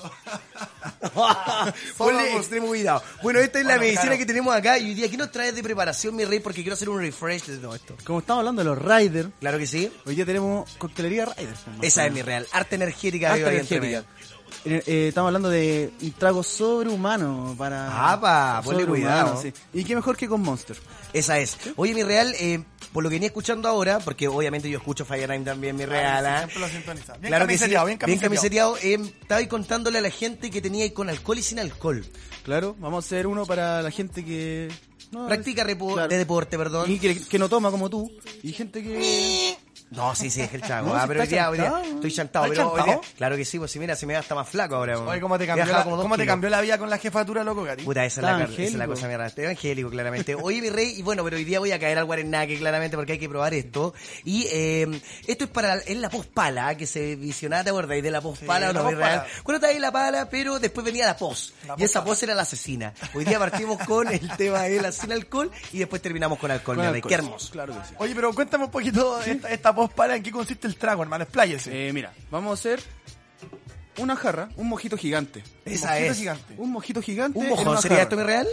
[1.97, 3.03] Ponle extremo cuidado.
[3.21, 4.17] Bueno, esta es la Bueno, medicina claro.
[4.19, 4.77] que tenemos acá.
[4.79, 6.39] Y hoy día, ¿qué nos traes de preparación, mi rey?
[6.39, 7.95] Porque quiero hacer un refresh de todo esto.
[8.05, 9.91] Como estamos hablando de los Riders, Claro que sí.
[10.05, 11.59] hoy día tenemos coctelería Riders.
[11.81, 12.47] Esa es mi real.
[12.53, 13.35] Arte energética.
[13.35, 14.03] Entre energética.
[14.65, 18.11] Eh, eh, estamos hablando de un trago sobrehumano para...
[18.11, 19.39] Apa, ponle cuidado.
[19.39, 19.53] sí.
[19.73, 20.75] Y qué mejor que con Monster.
[21.13, 21.57] Esa es.
[21.75, 25.29] Oye, mi real, eh, por lo que venía escuchando ahora, porque obviamente yo escucho Fire
[25.29, 26.25] Time también, mi real.
[26.25, 26.47] ¿ah?
[26.49, 27.19] Siempre lo.
[27.19, 27.59] Bien Claro que sí.
[27.59, 28.77] camiseteado, bien camiseteado.
[28.77, 32.03] Eh, estaba ahí contándole a la gente que tenía ahí con alcohol y sin alcohol.
[32.43, 34.71] Claro, vamos a hacer uno para la gente que...
[35.11, 36.07] no, Practica claro.
[36.07, 36.89] de deporte, perdón.
[36.91, 38.11] Y que, que no toma como tú.
[38.41, 39.57] Y gente que...
[39.95, 40.85] No, sí, sí, es el chavo.
[40.95, 42.45] No, ah, si pero hoy está día, hoy día estoy chantado.
[42.45, 44.47] ¿Estás Pero hoy día, claro que sí, pues si mira, se me da hasta más
[44.47, 44.99] flaco ahora.
[44.99, 46.33] Oye, ¿cómo te cambió, la, como dos ¿cómo te kilos.
[46.33, 47.83] cambió la vida con la jefatura, loco, Gary?
[47.83, 49.31] Puta, esa es, Está la, esa es la cosa, mierda.
[49.35, 50.35] Evangélico, claramente.
[50.35, 53.13] Oye, mi rey, y bueno, pero hoy día voy a caer al Guarenaque, claramente, porque
[53.13, 53.93] hay que probar esto.
[54.23, 58.21] Y eh, esto es para es la pospala, que se visionaba, ¿te acordáis de la
[58.21, 59.25] pospala Sí, o no, real?
[59.43, 61.53] Cuando estaba ahí la pala, pero después venía la pos.
[61.67, 62.93] La y esa pos era la asesina.
[63.13, 66.77] Hoy día partimos con el tema de la sin alcohol y después terminamos con alcohol,
[66.77, 67.01] mi rey.
[67.01, 67.51] Qué hermoso.
[67.51, 67.95] Claro que sí.
[67.97, 71.23] Oye, pero cuéntame un poquito esta, esta voz para en qué consiste el trago, hermano.
[71.23, 71.87] Expláyese.
[71.89, 72.81] Eh, mira, vamos a hacer
[73.97, 75.41] una jarra, un mojito gigante.
[75.63, 76.17] Esa mojito es.
[76.17, 76.53] gigante.
[76.57, 77.39] Un mojito gigante.
[77.39, 78.03] ¿Un mojón sería jarra.
[78.03, 78.47] esto mi real?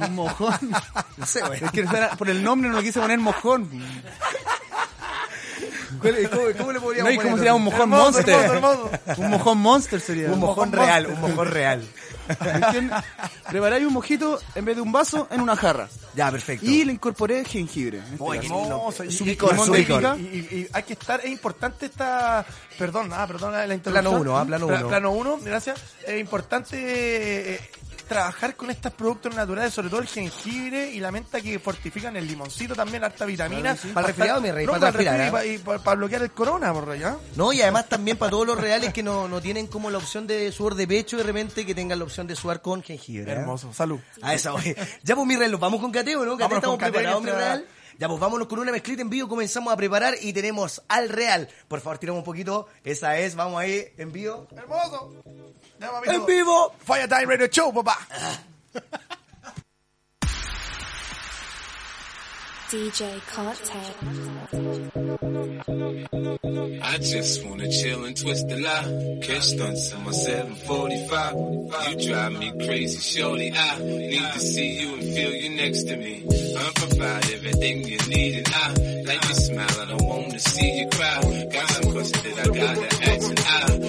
[0.00, 0.58] Un mojón.
[1.16, 1.62] No sé, güey.
[1.64, 3.70] Es que era- por el nombre no le quise poner mojón.
[6.00, 7.38] ¿Cuál- ¿Cómo, cómo le podríamos No, ¿y cómo poner?
[7.38, 8.34] sería un mojón Hermoso, monster?
[8.34, 9.22] hermoso, hermoso.
[9.22, 10.30] Un mojón monster sería.
[10.32, 11.88] Un mojón real, un mojón real.
[13.48, 15.88] Preparáis un mojito en vez de un vaso en una jarra.
[16.14, 16.64] Ya, perfecto.
[16.66, 17.98] Y le incorporé jengibre.
[17.98, 18.46] en este Oye, qué.
[18.46, 20.04] Y- licor, licor.
[20.72, 22.44] hay que estar, es importante esta,
[22.78, 23.92] perdón, ah, perdón la interrupción.
[23.92, 24.88] Plano uno, ah, plano Pla- uno.
[24.88, 25.80] Plano uno, gracias.
[26.06, 27.70] Es importante eh,
[28.14, 32.28] trabajar con estos productos naturales, sobre todo el jengibre y la menta que fortifican el
[32.28, 33.76] limoncito también, harta vitamina.
[33.92, 36.30] Para el resfriado, mi rey, No, para para resfriado y para, y para bloquear el
[36.30, 37.18] corona, por rey, ¿ah?
[37.34, 40.28] No, y además también para todos los reales que no, no tienen como la opción
[40.28, 43.32] de sudor de pecho de repente que tengan la opción de sudar con jengibre.
[43.32, 43.34] ¿eh?
[43.34, 43.98] Hermoso, salud.
[44.22, 44.76] A esa, oye.
[45.02, 46.36] Ya pues mi ¿nos vamos con cateo, ¿no?
[46.36, 47.66] Cateo, estamos preparados, mi real.
[47.98, 51.48] Ya pues vámonos con una mezclita en vivo, comenzamos a preparar y tenemos al real.
[51.66, 52.68] Por favor, tiramos un poquito.
[52.84, 54.46] Esa es, vamos ahí, en vivo.
[54.56, 55.12] Hermoso.
[55.84, 56.72] Ya, ¡En vivo!
[56.78, 57.98] Fire Time Radio Show, papá.
[62.70, 63.94] DJ Cortez.
[66.82, 69.20] I just wanna chill and twist the lie.
[69.22, 71.34] Catch stunts in my 745.
[71.90, 73.52] You drive me crazy, shorty.
[73.54, 76.24] I need to see you and feel you next to me.
[76.26, 78.68] I provide everything you need and I
[79.04, 79.80] like your smile.
[79.80, 81.20] And I don't wanna see you cry.
[81.52, 83.83] Got some questions that I gotta ask and I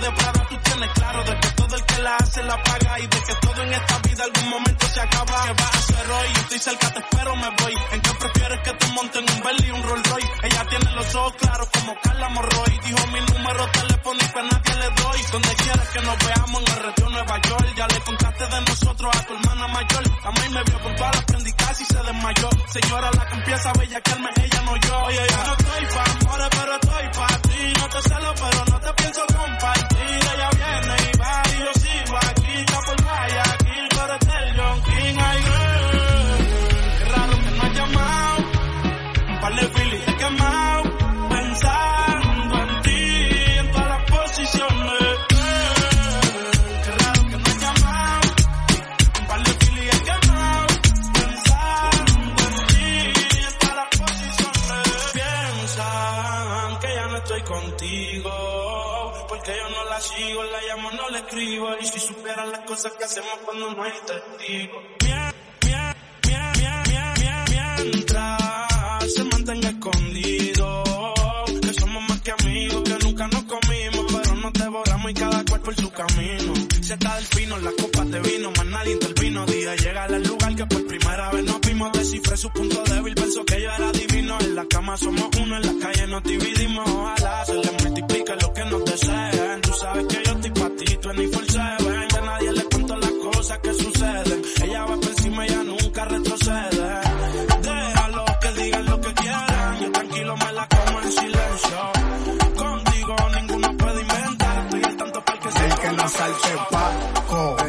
[0.00, 0.46] de Prada.
[0.48, 3.34] Tú tienes claro de que todo el que la hace la paga y de que
[3.40, 5.42] todo en esta vida algún momento se acaba.
[5.44, 6.28] Que vas a hacer hoy?
[6.34, 7.74] Yo estoy cerca, te espero, me voy.
[7.92, 10.32] ¿En qué prefieres que te monten un Bentley y un Rolls Royce?
[10.42, 12.80] Ella tiene los ojos claros como Carla Morroy.
[12.84, 15.20] Dijo mi número telefónico a nadie le doy.
[15.32, 17.74] Donde quieras que nos veamos en el retiro Nueva York.
[17.76, 20.02] Ya le contaste de nosotros a tu hermana mayor.
[20.24, 22.48] La maíz me vio con todas las prendicas y se desmayó.
[22.68, 24.98] Señora, la que empieza a bellaquearme, ella no yo.
[25.04, 27.72] Oye, yo no estoy pa' amores, pero estoy pa' ti.
[27.78, 29.77] No te celo, pero no te pienso compartir.
[61.20, 64.80] Y si supieran las cosas que hacemos cuando no hay testigo.
[65.02, 70.84] Mien- mien- mien- mien- mien- mien- Mientras se mantenga escondido.
[71.60, 74.06] Que somos más que amigos, que nunca nos comimos.
[74.22, 76.54] Pero nos devoramos y cada cual por su camino.
[76.82, 79.44] Se está del pino, las copas de vino, más nadie intervino.
[79.46, 81.92] Día llega al lugar que por primera vez nos vimos.
[81.94, 84.38] Descifré su punto débil, pensó que yo era divino.
[84.40, 86.88] En la cama somos uno, en la calle nos dividimos.
[86.88, 89.62] Ojalá se les multiplique lo que nos deseen.
[91.18, 92.08] Pa' ti, tú en el seven.
[92.08, 94.42] Que nadie le cuento las cosas que suceden.
[94.62, 97.00] Ella va por encima, ella nunca retrocede.
[97.62, 99.80] Déjalo que digan lo que quieran.
[99.80, 101.78] Yo tranquilo me la como en silencio.
[102.56, 104.58] Contigo ninguno puede inventar.
[104.64, 106.48] Estoy al tanto para que se El que no salte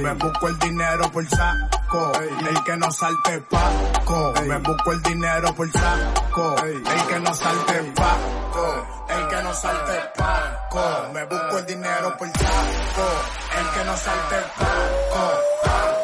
[0.09, 2.11] me busco el dinero por saco.
[2.19, 6.55] El que no salte paco, me busco el dinero por saco.
[6.65, 12.27] El que no salte paco, el que no salte paco, me busco el dinero por
[12.27, 13.07] saco.
[13.59, 15.31] El que no salte paco.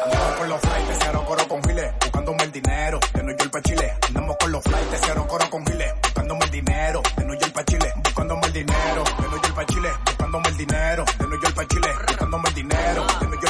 [0.04, 3.62] Andamos con los flights, cero coro con giles, buscándome el dinero, de New York pa'
[3.62, 3.94] Chile.
[4.06, 7.64] Andamos con los flights, cero coro con giles, buscándome el dinero, de New York pa'
[7.64, 7.92] Chile.
[8.04, 9.90] Buscándome el dinero, de New York pa' Chile.
[10.04, 12.05] Buscándome el dinero, de New York pa' Chile.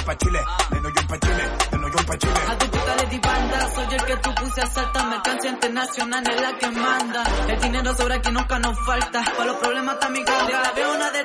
[0.07, 0.41] Pa' Chile.
[0.71, 2.41] De New York pa' Chile, de New York pa' Chile.
[2.49, 6.25] A tu puta de ti banda, soy el que tú puse a saltar, mercancía internacional
[6.31, 7.25] es la que manda.
[7.49, 10.73] El dinero sobra que nunca nos falta, para los problemas está mi carga.
[10.77, 11.25] Veo una de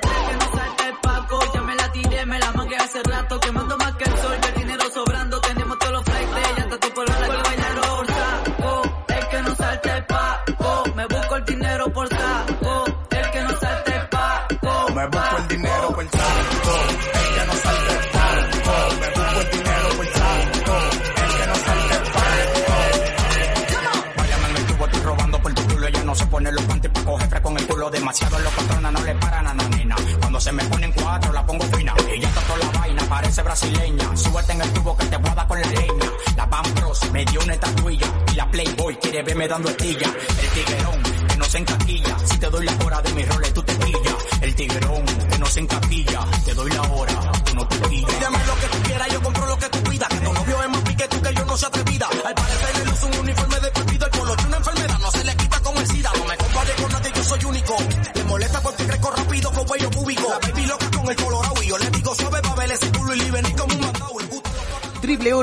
[30.41, 31.93] se me ponen cuatro, la pongo fina.
[32.09, 34.17] Ella está toda la vaina, parece brasileña.
[34.17, 36.11] Súbete en el tubo que te voy a con la leña.
[36.35, 38.07] La Bambros me dio una estatuilla.
[38.31, 40.07] Y la Playboy quiere verme dando estilla.
[40.41, 42.00] El tiguerón que no se encaquilla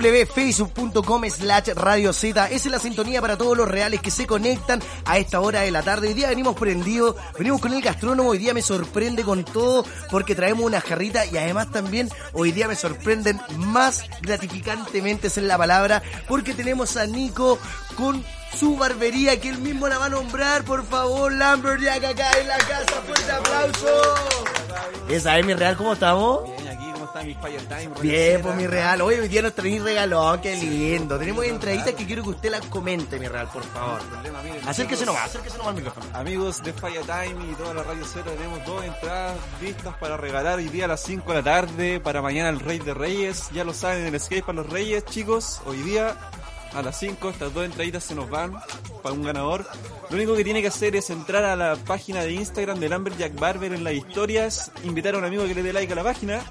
[0.09, 2.47] www.facebook.com slash Radio Z.
[2.47, 5.71] Esa es la sintonía para todos los reales que se conectan a esta hora de
[5.71, 6.09] la tarde.
[6.09, 8.31] Hoy día venimos prendidos, venimos con el gastrónomo.
[8.31, 12.69] Hoy día me sorprende con todo porque traemos una jarrita y además también hoy día
[12.69, 17.59] me sorprenden más gratificantemente, esa es la palabra, porque tenemos a Nico
[17.97, 18.25] con
[18.57, 20.65] su barbería que él mismo la va a nombrar.
[20.65, 23.03] Por favor, Lumberjack acá en la casa.
[23.07, 24.15] Fuerte aplauso.
[25.09, 26.45] Esa es mi real, ¿cómo estamos?
[26.45, 26.68] Bien, aquí, ¿cómo
[27.19, 28.01] está mi Fire Time?
[28.01, 29.01] Bien, pues mi real.
[29.01, 31.19] Hoy hoy día nos traéis regalón, qué lindo.
[31.19, 34.01] Tenemos entraditas que quiero que usted las comente, mi real, por favor.
[34.67, 36.07] Acérquese nomás, acérquese nomás al micrófono.
[36.15, 40.59] Amigos de Fire Time y toda la Radio Cero, tenemos dos entradas listas para regalar
[40.59, 43.49] hoy día a las 5 de la tarde, para mañana el Rey de Reyes.
[43.53, 45.61] Ya lo saben, el Escape para los Reyes, chicos.
[45.67, 46.17] Hoy día
[46.75, 48.55] a las 5 estas dos entraditas se nos van
[49.03, 49.67] para un ganador.
[50.11, 53.39] Lo único que tiene que hacer es entrar a la página de Instagram de Lumberjack
[53.39, 56.43] Barber en las historias, invitar a un amigo que le dé like a la página,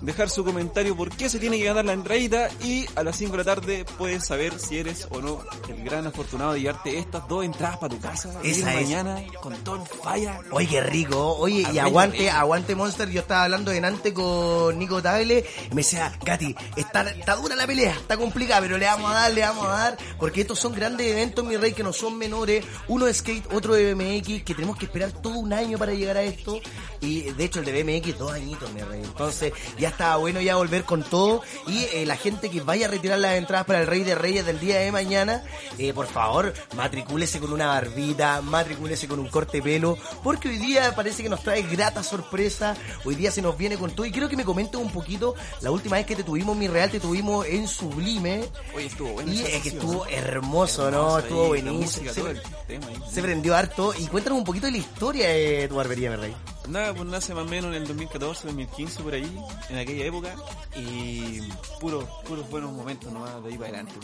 [0.00, 3.32] dejar su comentario por qué se tiene que ganar la entradita y a las 5
[3.32, 7.26] de la tarde puedes saber si eres o no el gran afortunado de llevarte estas
[7.28, 8.30] dos entradas para tu casa.
[8.42, 8.82] Esa es.
[8.82, 10.40] mañana con todo falla.
[10.50, 11.36] Oye, qué rico.
[11.38, 13.10] Oye, y aguante, aguante Monster.
[13.10, 17.66] Yo estaba hablando delante con Nico Tagle y me decía, Gati, está, está dura la
[17.66, 20.74] pelea, está complicada, pero le vamos a dar, le vamos a dar, porque estos son
[20.74, 22.64] grandes eventos, mi rey, que no son menores.
[22.88, 26.16] Uno de skate, otro de BMX, que tenemos que esperar todo un año para llegar
[26.16, 26.60] a esto.
[27.00, 29.02] Y de hecho el de BMX dos añitos, mi rey.
[29.02, 31.42] Entonces ya estaba bueno ya volver con todo.
[31.66, 34.46] Y eh, la gente que vaya a retirar las entradas para el Rey de Reyes
[34.46, 35.42] del día de mañana,
[35.78, 40.94] eh, por favor, matricúlese con una barbita, matricúlese con un corte pelo, porque hoy día
[40.94, 42.76] parece que nos trae grata sorpresa.
[43.04, 44.06] Hoy día se nos viene con todo.
[44.06, 46.90] Y quiero que me comentes un poquito, la última vez que te tuvimos, mi real,
[46.90, 48.44] te tuvimos en Sublime.
[48.74, 49.32] Oye, estuvo bueno.
[49.32, 51.18] Y es que estuvo hermoso, ¿no?
[51.18, 51.80] Estuvo buenísimo.
[51.80, 52.22] música, Se,
[53.12, 53.94] se prendió harto.
[53.98, 56.34] Y cuéntanos un poquito de la historia de tu barbería, mi rey.
[56.68, 60.34] Nada, pues nace más o menos en el 2014, 2015 por ahí, en aquella época,
[60.76, 61.40] y
[61.80, 63.94] puros, puros buenos momentos nomás de ahí para adelante.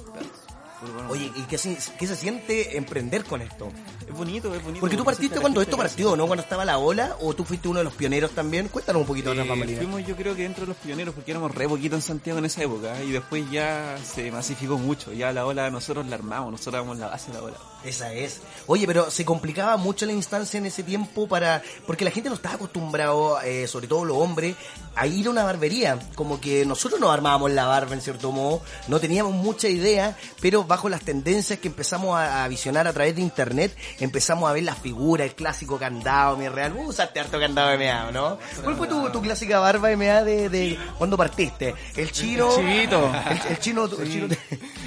[1.08, 3.68] Oye, ¿y qué se, qué se siente emprender con esto?
[4.06, 4.80] Es bonito, es bonito.
[4.80, 6.26] Porque tú partiste cuando esto partió, ¿no?
[6.26, 8.68] Cuando estaba la ola, o tú fuiste uno de los pioneros también.
[8.68, 9.76] Cuéntanos un poquito de Eh, la familia.
[9.78, 12.44] fuimos yo creo que dentro de los pioneros porque éramos re poquito en Santiago en
[12.46, 16.74] esa época y después ya se masificó mucho, ya la ola nosotros la armamos, nosotros
[16.74, 17.56] éramos la base de la ola.
[17.84, 18.40] Esa es.
[18.66, 21.62] Oye, pero se complicaba mucho la instancia en ese tiempo para.
[21.86, 24.56] Porque la gente no estaba acostumbrado, eh, sobre todo los hombres,
[24.96, 25.98] a ir a una barbería.
[26.14, 30.64] Como que nosotros nos armábamos la barba en cierto modo, no teníamos mucha idea, pero
[30.64, 34.62] bajo las tendencias que empezamos a, a visionar a través de internet, empezamos a ver
[34.62, 36.72] la figura, el clásico candado, mi real.
[36.72, 38.38] Vos usaste harto candado MA, ¿no?
[38.62, 41.74] ¿Cuál fue tu, tu clásica barba MA de, de cuando partiste?
[41.96, 42.48] El chino.
[42.56, 43.12] El chivito.
[43.30, 43.84] El, el chino.
[43.84, 44.26] el chino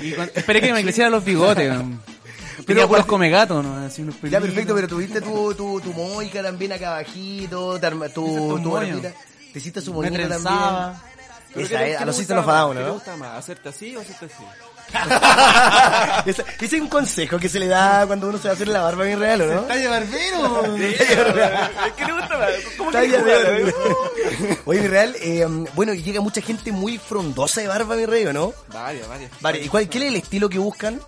[0.02, 1.72] Y cuando- esperé que me crecieran los bigotes.
[2.66, 3.86] Pero puros come gato, ¿no?
[3.86, 8.10] Así unos Ya, perfecto, pero tuviste tu, tu, tu moica también acá abajito, te arma-
[8.10, 8.72] tu, tu tu moño.
[8.72, 9.12] barbita.
[9.54, 10.30] Te hiciste su Me moñito también.
[10.42, 11.02] trenzaba.
[11.54, 12.78] ¿Pero Esa es, a los los gusta fadados, más?
[12.78, 12.94] ¿Qué te ¿no?
[12.94, 13.38] gusta más?
[13.38, 14.44] ¿Hacerte así o hacerte así?
[16.30, 18.68] ese, ese es un consejo que se le da cuando uno se va a hacer
[18.68, 19.62] la barba bien real, ¿o no?
[19.62, 20.76] Talla barbero.
[21.98, 22.50] ¿Qué le gusta más?
[22.78, 23.24] ¿Cómo Talla.
[24.66, 28.26] Oye, mi real, eh, bueno, y llega mucha gente muy frondosa de barba, mi rey,
[28.28, 28.54] ¿o no?
[28.74, 29.32] Varias, varias.
[29.42, 31.00] Vale, ¿y cuál, qué es el estilo que buscan?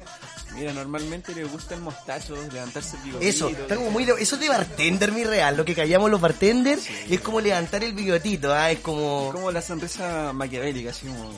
[0.56, 3.30] Mira, normalmente les gusta el mostacho, levantarse el bigotito.
[3.30, 5.56] Eso, está como muy de- eso es de bartender, mi real.
[5.56, 8.72] Lo que callamos los bartenders es como levantar el bigotito, ¿ah?
[8.72, 9.30] Es como...
[9.32, 11.32] Como la sonrisa maquiavélica, así como...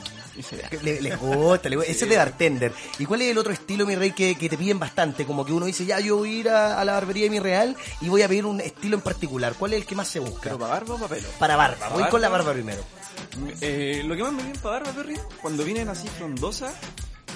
[0.82, 1.92] Le- les gusta, les gusta.
[1.92, 2.72] Ese es de bartender.
[2.98, 5.26] ¿Y cuál es el otro estilo, mi rey, que, que te piden bastante?
[5.26, 7.38] Como que uno dice, ya, yo voy a ir a, a la barbería de mi
[7.38, 9.54] real y voy a pedir un estilo en particular.
[9.58, 10.44] ¿Cuál es el que más se busca?
[10.44, 11.28] ¿Pero para barba o para pelo?
[11.38, 11.76] Para barba.
[11.80, 12.46] ¿Para Voy con la barba?
[12.46, 12.82] barba primero.
[13.60, 16.72] Eh, lo que más me viene para barba, Perry, cuando vienen así frondosas,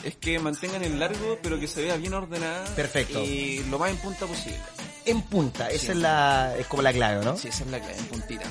[0.05, 2.65] es que mantengan el largo, pero que se vea bien ordenada.
[2.75, 3.23] Perfecto.
[3.23, 4.59] Y lo más en punta posible.
[5.05, 5.91] En punta, esa Sí.
[5.93, 7.37] es la es como la clave, ¿no?
[7.37, 8.45] Sí, esa es la clave, en puntita.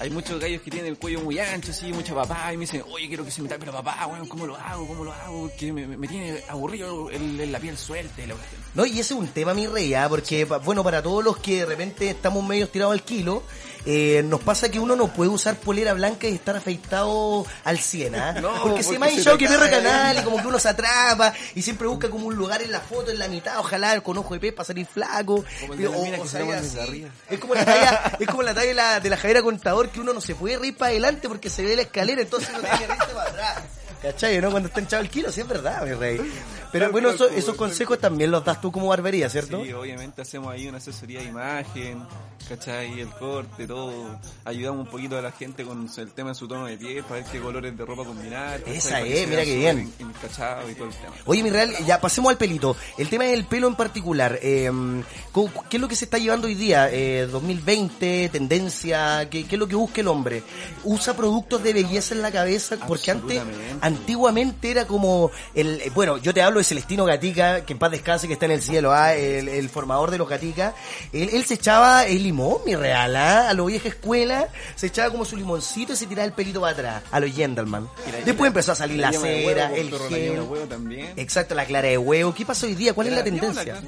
[0.00, 2.82] Hay muchos gallos que tienen el cuello muy ancho, así, mucha papá, y me dicen,
[2.90, 4.84] oye, quiero que se me tape la papá, weón, ¿cómo lo hago?
[4.88, 5.48] ¿Cómo lo hago?
[5.56, 8.60] Que me, tiene aburrido el, el- la piel suelta y la cuestión.
[8.74, 10.08] No, y ese es un tema, mi rey, ¿ah?
[10.08, 13.44] porque, bueno, para todos los que de repente estamos medio tirados al kilo,
[13.86, 18.14] eh, nos pasa que uno no puede usar polera blanca y estar afeitado al 100,
[18.14, 18.32] ¿ah?
[18.40, 20.58] No, porque, se porque me ha se hinchado que perro canal y como que uno
[20.58, 24.00] se atrapa y siempre busca como un lugar en la foto, en la mitad, ojalá
[24.00, 25.44] con ojo de pez para salir flaco.
[25.60, 26.78] Como el O- o se sea, así.
[26.78, 27.08] arriba.
[27.28, 30.00] Es como la talla, es como la talla de la, de la Javiera Contador que
[30.00, 32.78] uno no se puede reír para adelante porque se ve la escalera, entonces uno tiene
[32.78, 33.62] que reírse para atrás.
[34.02, 34.40] ¿Cachai?
[34.40, 34.50] ¿No?
[34.50, 36.18] Cuando está hinchado el kilo, sí es verdad, mi rey.
[36.72, 39.62] Pero bueno, eso- esos consejos también los das tú como barbería, ¿cierto?
[39.64, 42.02] Sí, obviamente hacemos ahí una asesoría de imagen,
[42.48, 43.00] ¿cachai?
[43.00, 44.18] El corte, todo.
[44.44, 47.16] Ayudamos un poquito a la gente con el tema de su tono de piel, para
[47.20, 48.62] ver qué colores de ropa combinar.
[48.66, 49.92] Esa es, mira qué bien.
[49.98, 51.12] en- encachado y todo el tema.
[51.26, 52.74] Oye, mi real, ya pasemos al pelito.
[52.96, 54.38] El tema del pelo en particular.
[54.42, 54.70] eh,
[55.30, 56.88] ¿cómo- ¿Qué es lo que se está llevando hoy día?
[56.90, 60.42] Eh, 2020, tendencia, ¿qué, qué es lo que busca el hombre?
[60.84, 62.76] ¿Usa productos de belleza en la cabeza?
[62.88, 63.40] Porque antes,
[63.80, 68.26] antiguamente era como el, bueno, yo te hablo de Celestino Gatica, que en paz descanse,
[68.26, 70.74] que está en el cielo, ah, el, el formador de los Gatica.
[71.12, 75.10] Él, él se echaba el limón, mi real, ah, a lo vieja escuela, se echaba
[75.10, 77.88] como su limoncito y se tiraba el pelito para atrás, a los gentleman.
[78.24, 80.40] Después empezó a salir la de cera, huevo, el perro, la yema de gel.
[80.50, 81.12] huevo también.
[81.16, 82.34] Exacto, la clara de huevo.
[82.34, 82.92] ¿Qué pasa hoy día?
[82.94, 83.82] ¿Cuál es la ¿La la tendencia?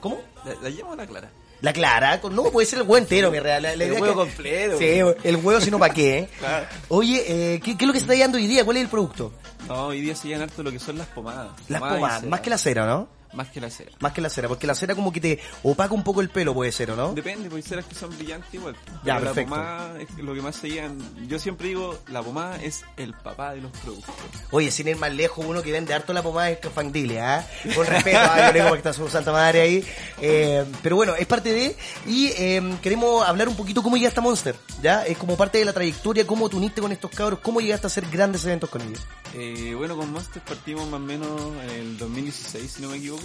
[0.00, 0.20] ¿Cómo?
[0.44, 1.28] ¿La, la yema o la clara?
[1.60, 3.60] La clara, no puede ser el huevo entero, mi real.
[3.62, 4.78] La- la El huevo que- completo.
[4.78, 6.28] Sí, el huevo, si no, ¿para qué?
[6.38, 6.66] Claro.
[6.88, 8.64] Oye, eh, ¿qué, qué es lo que se está dando hoy día?
[8.64, 9.32] ¿Cuál es el producto?
[9.68, 11.48] No, hoy día se llevan harto lo que son las pomadas.
[11.68, 13.17] Las Pomadas pomadas, más que la cera, ¿no?
[13.32, 13.90] Más que la cera.
[14.00, 16.54] Más que la cera, porque la cera como que te opaca un poco el pelo,
[16.54, 17.12] puede ser, ¿o no?
[17.12, 18.74] Depende, porque ceras que son brillantes igual.
[19.04, 19.56] Ya, Pero perfecto.
[19.56, 20.98] La pomada es lo que más se llevan.
[21.28, 24.14] Yo siempre digo, la pomada es el papá de los productos.
[24.50, 27.46] Oye, sin ir más lejos, uno que vende harto la pomada es Cafandile, ¿ah?
[27.74, 28.46] Con respeto, ¿ah?
[28.46, 29.84] yo tengo que está su santa madre ahí.
[30.20, 31.76] Eh, pero bueno, es parte de...
[32.06, 35.04] Y eh, queremos hablar un poquito cómo llegaste a Monster, ¿ya?
[35.04, 37.88] Es como parte de la trayectoria, cómo te uniste con estos cabros, cómo llegaste a
[37.88, 39.00] hacer grandes eventos con ellos.
[39.34, 41.30] Eh, bueno, con Monster partimos más o menos
[41.64, 43.17] en el 2016, si no me equivoco.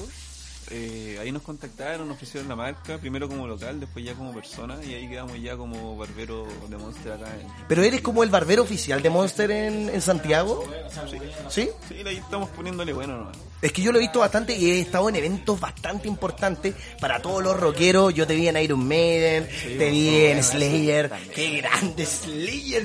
[0.71, 4.77] Eh, ahí nos contactaron, nos ofrecieron la marca, primero como local, después ya como persona,
[4.83, 7.47] y ahí quedamos ya como barbero de Monster acá en...
[7.67, 10.63] Pero eres como el barbero oficial de Monster en, en Santiago.
[11.09, 11.17] Sí.
[11.49, 11.69] ¿Sí?
[11.89, 13.37] Sí, ahí estamos poniéndole bueno nomás.
[13.63, 17.21] Es que yo lo he visto bastante y he estado en eventos bastante importantes para
[17.21, 18.13] todos los rockeros.
[18.13, 19.47] Yo te vi en Iron Maiden,
[19.77, 21.09] te vi en Slayer.
[21.33, 22.83] ¡Qué grande Slayer!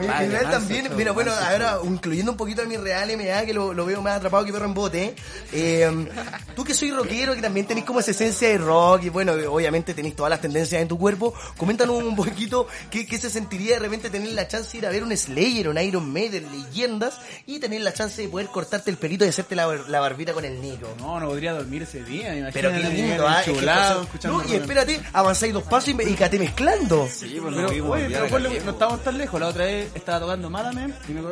[0.00, 3.72] Mi real también, mira, bueno, ahora incluyendo un poquito a mi real MA, que lo,
[3.72, 5.14] lo veo más atrapado que perro en bote.
[5.52, 6.08] eh,
[6.56, 9.94] tú que soy rockero, que también tenés como esa esencia de rock y bueno, obviamente
[9.94, 11.34] tenés todas las tendencias en tu cuerpo.
[11.56, 14.90] Coméntanos un poquito qué, qué se sentiría de repente tener la chance de ir a
[14.90, 18.96] ver un Slayer, un Iron Maiden, leyendas, y tener la chance de poder cortarte el
[18.96, 20.88] pelito y hacerte la, la barbita con el Nico.
[20.98, 22.52] No, no podría dormir ese día, imagínate.
[22.54, 23.40] Pero qué lindo, ¿ah?
[23.40, 27.06] Es que escuchando no, y espérate, avanzáis dos pasos y, me- y cate mezclando.
[27.12, 29.38] Sí, pues Pero, vimos oye, pero no estamos tan lejos.
[29.40, 31.28] La otra vez estaba tocando Madame y me, me,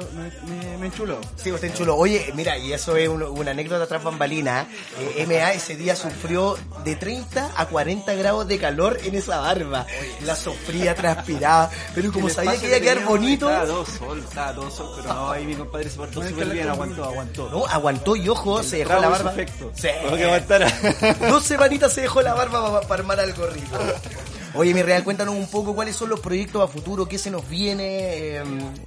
[0.69, 1.19] me, me enchuló.
[1.37, 1.97] Sí, usted chulo.
[1.97, 4.67] Oye, mira, y eso es un- una anécdota tras bambalina.
[5.17, 9.87] Eh, MA ese día sufrió de 30 a 40 grados de calor en esa barba.
[10.27, 11.71] La sufría, transpiraba.
[11.95, 15.15] Pero como sabía que iba a quedar bonito, Estaba todo sol, estaba todo sol, pero
[15.15, 17.49] no, ahí mi compadre se portó súper bien, aguantó, aguantó.
[17.51, 19.33] no, aguantó y ojo, se dejó la barba.
[19.33, 19.73] efecto.
[19.75, 19.89] Sí.
[20.07, 20.73] Ojo que aguantara.
[21.29, 23.77] Dos semanitas se dejó la barba para, para armar algo rico.
[24.57, 27.49] Oye, mi real, cuéntanos un poco cuáles son los proyectos a futuro, qué se nos
[27.49, 28.43] viene, eh,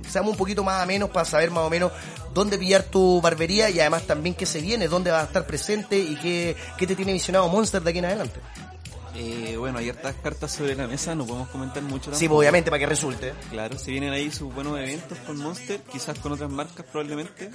[0.10, 1.92] seamos un poquito más a menos para saber más o menos
[2.34, 5.98] dónde pillar tu barbería y además también qué se viene, dónde vas a estar presente
[5.98, 8.40] y qué, qué te tiene visionado Monster de aquí en adelante.
[9.20, 12.14] Eh, bueno, hay hartas cartas sobre la mesa, no podemos comentar mucho.
[12.14, 12.40] Sí, tampoco.
[12.40, 13.34] obviamente, para que resulte.
[13.50, 17.50] Claro, se vienen ahí sus buenos eventos con Monster, quizás con otras marcas probablemente.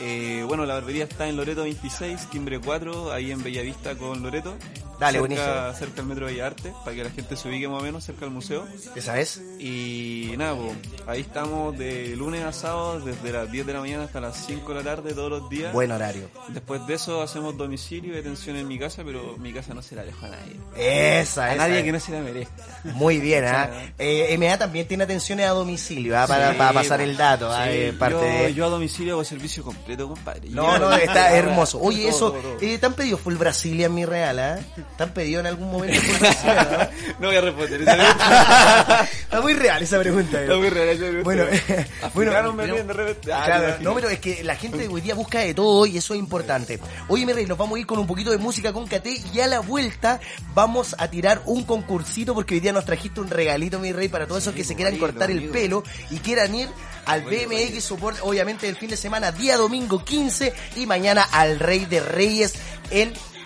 [0.00, 4.54] Eh, bueno, la barbería está en Loreto 26, Timbre 4, ahí en Bellavista con Loreto.
[4.98, 5.74] Dale, cerca, buenísimo.
[5.78, 8.22] cerca del Metro Bellas Artes, para que la gente se ubique más o menos cerca
[8.22, 8.66] del museo.
[8.96, 9.40] ¿Esa es?
[9.60, 10.74] Y nada, po,
[11.06, 14.68] ahí estamos de lunes a sábado, desde las 10 de la mañana hasta las 5
[14.68, 15.72] de la tarde todos los días.
[15.72, 16.28] Buen horario.
[16.48, 19.94] Después de eso hacemos domicilio y detención en mi casa, pero mi casa no se
[19.94, 20.56] la dejo a nadie.
[20.76, 21.84] Esa, A esa nadie es.
[21.84, 22.54] que no se la merezca.
[22.94, 23.70] Muy bien, ¿ah?
[23.98, 26.26] Eh, MA también tiene atenciones a domicilio, ¿ah?
[26.26, 27.64] para, Sí, para pasar el dato, ¿ah?
[27.66, 28.54] Sí, Eh, parte yo, de...
[28.54, 30.48] yo a domicilio hago servicio completo, compadre.
[30.50, 31.78] No, Yo- no, está hermoso.
[31.80, 32.56] Oye, Todo, eso, todo, todo.
[32.60, 34.58] eh, ¿te han pedido Full Brasilia en mi real, ah?
[34.96, 39.08] ¿Te han pedido en algún momento Brasilia, No voy a responder esa pregunta.
[39.22, 40.42] Está muy real esa pregunta.
[40.42, 41.24] Está muy real esa pregunta.
[41.24, 41.44] Bueno,
[42.14, 43.32] bueno, me de repente.
[43.32, 45.96] Ah, Claro, no, pero es que la gente de hoy día busca de todo y
[45.98, 46.80] eso es importante.
[47.08, 49.40] Oye, mi rey, nos vamos a ir con un poquito de música con KT y
[49.40, 50.20] a la vuelta
[50.54, 54.26] vamos a tirar un concursito porque hoy día nos trajiste un regalito, mi rey, para
[54.26, 56.68] todos esos que se quieran cortar el pelo y quieran ir
[57.06, 61.86] al BMX Support, obviamente el fin de semana, día domingo 15 y mañana al Rey
[61.86, 62.54] de Reyes
[62.90, 63.14] en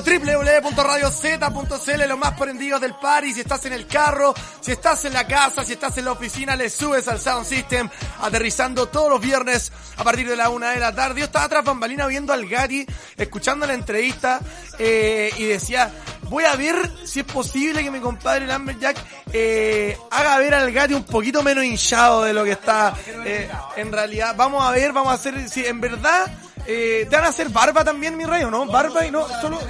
[0.00, 3.34] Www.radiozeta.cl, los más prendidos del party.
[3.34, 6.56] Si estás en el carro, si estás en la casa, si estás en la oficina,
[6.56, 7.90] le subes al Sound System,
[8.20, 11.20] aterrizando todos los viernes a partir de la una de la tarde.
[11.20, 12.86] Yo estaba atrás bambalina viendo al Gatti,
[13.16, 14.40] escuchando la entrevista,
[14.78, 15.92] eh, y decía,
[16.22, 16.74] voy a ver
[17.04, 18.96] si es posible que mi compadre Lamberjack
[19.32, 23.92] eh, haga ver al Gatti un poquito menos hinchado de lo que está eh, en
[23.92, 24.34] realidad.
[24.36, 26.30] Vamos a ver, vamos a hacer, si en verdad...
[26.66, 28.66] Eh, ¿Te van a hacer barba también, mi rey, o no?
[28.66, 29.60] Barba y no, solo...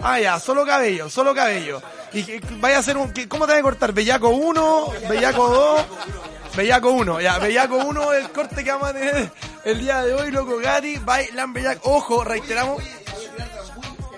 [0.00, 1.80] Ah, ya, solo cabello, solo cabello.
[2.12, 3.12] ¿Y vaya a hacer un...
[3.28, 3.92] ¿Cómo te vas a cortar?
[3.92, 4.92] ¿Bellaco 1?
[5.08, 5.86] ¿Bellaco 2?
[6.56, 9.30] Bellaco 1, ya, Bellaco 1 el corte que vamos a tener
[9.64, 11.78] el día de hoy, loco Gatti, by Lambellac.
[11.84, 12.82] Ojo, reiteramos,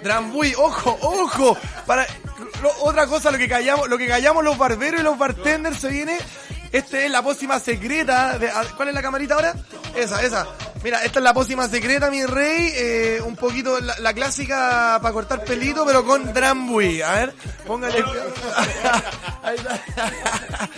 [0.05, 1.57] Drambuy, ojo, ojo.
[1.87, 2.07] Para
[2.83, 6.18] otra cosa, lo que callamos, lo que callamos los barberos y los bartenders se viene.
[6.72, 8.39] Este es la pócima secreta.
[8.39, 9.55] De, ¿Cuál es la camarita ahora?
[9.97, 10.47] Esa, esa.
[10.85, 12.70] Mira, esta es la pócima secreta, mi rey.
[12.74, 17.01] eh, un poquito la, clásica para cortar pelito, pero con Drambuy.
[17.01, 17.35] A ver,
[17.66, 18.05] póngale.
[19.43, 20.70] Ahí está.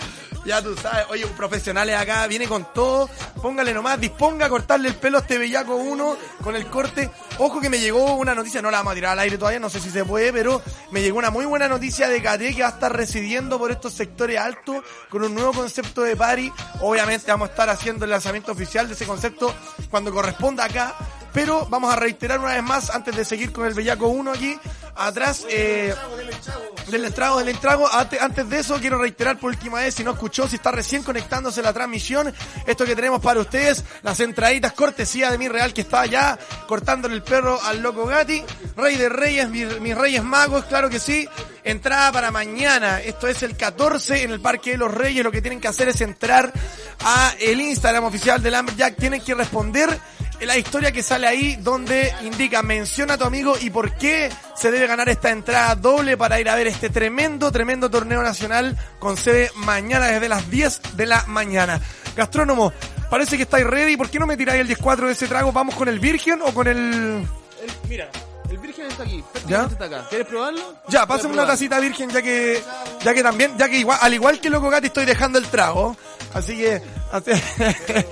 [0.46, 3.10] Ya tú sabes, oye, un profesionales acá, viene con todo,
[3.42, 7.10] póngale nomás, disponga a cortarle el pelo a este bellaco uno con el corte.
[7.38, 9.68] Ojo que me llegó una noticia, no la vamos a tirar al aire todavía, no
[9.68, 12.68] sé si se puede, pero me llegó una muy buena noticia de KT que va
[12.68, 16.52] a estar residiendo por estos sectores altos con un nuevo concepto de party.
[16.80, 19.52] Obviamente vamos a estar haciendo el lanzamiento oficial de ese concepto
[19.90, 20.94] cuando corresponda acá.
[21.32, 24.58] Pero vamos a reiterar una vez más, antes de seguir con el Bellaco 1 aquí,
[24.96, 25.94] atrás, eh,
[26.90, 27.88] del entrago, del entrago.
[27.92, 31.02] Ante- Antes de eso, quiero reiterar por última vez, si no escuchó, si está recién
[31.02, 32.32] conectándose la transmisión,
[32.66, 36.38] esto que tenemos para ustedes, las entraditas cortesía de mi real que está allá
[36.68, 38.42] cortándole el perro al loco Gatti.
[38.76, 41.28] Rey de Reyes, mi- mis Reyes Magos, claro que sí.
[41.64, 45.24] Entrada para mañana, esto es el 14 en el Parque de los Reyes.
[45.24, 46.52] Lo que tienen que hacer es entrar
[47.04, 48.94] a el Instagram oficial del Amberjack.
[48.96, 49.98] Tienen que responder
[50.40, 54.70] la historia que sale ahí donde indica menciona a tu amigo y por qué se
[54.70, 59.16] debe ganar esta entrada doble para ir a ver este tremendo, tremendo torneo nacional con
[59.16, 61.80] sede mañana desde las 10 de la mañana.
[62.14, 62.72] Gastrónomo,
[63.10, 63.96] parece que estáis ready.
[63.96, 65.52] ¿Por qué no me tiráis el 10-4 de ese trago?
[65.52, 66.76] ¿Vamos con el Virgen o con el...?
[67.62, 68.08] El- mira,
[68.50, 70.06] el virgen está aquí, prácticamente está acá.
[70.08, 70.74] ¿Quieres probarlo?
[70.88, 72.62] Ya, pásame una tacita virgen ya que,
[73.02, 75.96] ya que también, ya que igual, al igual que Loco Gatti estoy dejando el trago.
[76.32, 76.80] Así que,
[77.10, 77.30] así-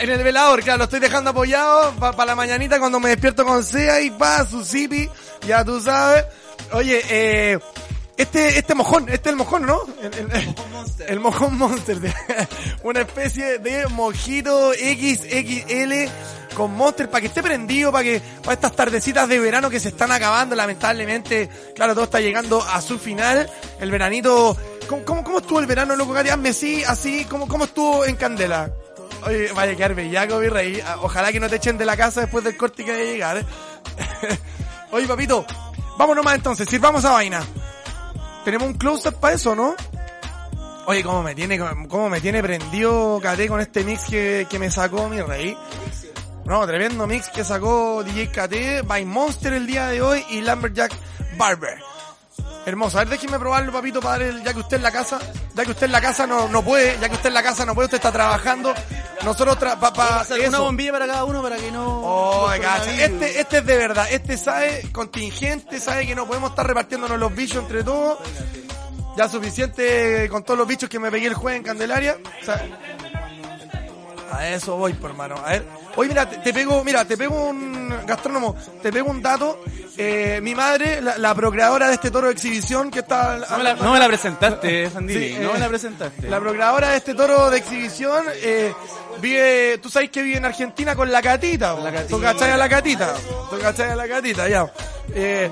[0.00, 3.62] en el velador, claro, lo estoy dejando apoyado para la mañanita cuando me despierto con
[3.64, 5.08] SEA y pa, su zipi,
[5.46, 6.24] ya tú sabes.
[6.72, 7.58] Oye, eh,
[8.16, 9.80] este, este mojón, este es el mojón, ¿no?
[10.02, 10.54] El, el-
[11.08, 12.14] el mojón monster, de-
[12.84, 15.92] una especie de mojito XXL
[16.54, 19.88] con monster para que esté prendido, para que, para estas tardecitas de verano que se
[19.88, 23.48] están acabando, lamentablemente, claro, todo está llegando a su final,
[23.80, 24.56] el veranito,
[24.88, 26.28] ¿cómo, cómo, cómo estuvo el verano, loco, Gatti?
[26.28, 28.70] Hazme sí, así, ¿cómo, cómo estuvo en Candela?
[29.24, 30.80] Oye, vaya a quedar bellaco, mi rey.
[30.84, 33.36] Ah, Ojalá que no te echen de la casa después del corte que debe llegar.
[33.38, 33.44] ¿eh?
[34.92, 35.44] Oye, papito,
[35.96, 37.42] vamos nomás entonces, sirvamos a vaina.
[38.44, 39.74] ¿Tenemos un close-up para eso, no?
[40.86, 41.58] Oye, cómo me tiene,
[41.88, 45.56] cómo me tiene prendido KT con este mix que, que me sacó mi rey.
[46.44, 50.92] No, tremendo mix que sacó DJ KT, by Monster el día de hoy y Lumberjack
[51.36, 51.78] Barber.
[52.66, 52.98] Hermoso.
[52.98, 55.20] A ver, déjeme probarlo, papito, el- ya que usted en la casa,
[55.54, 57.64] ya que usted en la casa no, no puede, ya que usted en la casa
[57.64, 58.74] no puede, usted está trabajando.
[59.24, 62.00] Nosotros tra pa, pa- Vamos a hacer una bombilla para cada uno para que no...
[62.02, 62.52] Oh.
[62.52, 64.06] Este, este es de verdad.
[64.10, 68.18] Este sabe contingente, sabe que no podemos estar repartiéndonos los bichos entre todos.
[69.16, 72.18] Ya suficiente con todos los bichos que me pegué el jueves en Candelaria.
[72.40, 72.66] O sea,
[74.38, 75.36] a eso voy, por hermano.
[75.44, 75.66] A ver.
[75.96, 79.62] Oye, mira, te, te pego, mira, te pego un gastrónomo, te pego un dato.
[79.96, 83.36] Eh, mi madre, la, la procreadora de este toro de exhibición que está...
[83.50, 85.28] No me la, no me la presentaste, Sandini.
[85.28, 86.30] Sí, no eh, me la presentaste.
[86.30, 88.72] La procreadora de este toro de exhibición eh,
[89.20, 91.76] vive, tú sabes que vive en Argentina con la catita.
[91.76, 91.82] po.
[92.08, 93.14] ¿Tú cachai a la catita?
[93.50, 94.48] ¿Tú cachai a la catita?
[94.48, 94.72] Ya.
[95.14, 95.50] Eh,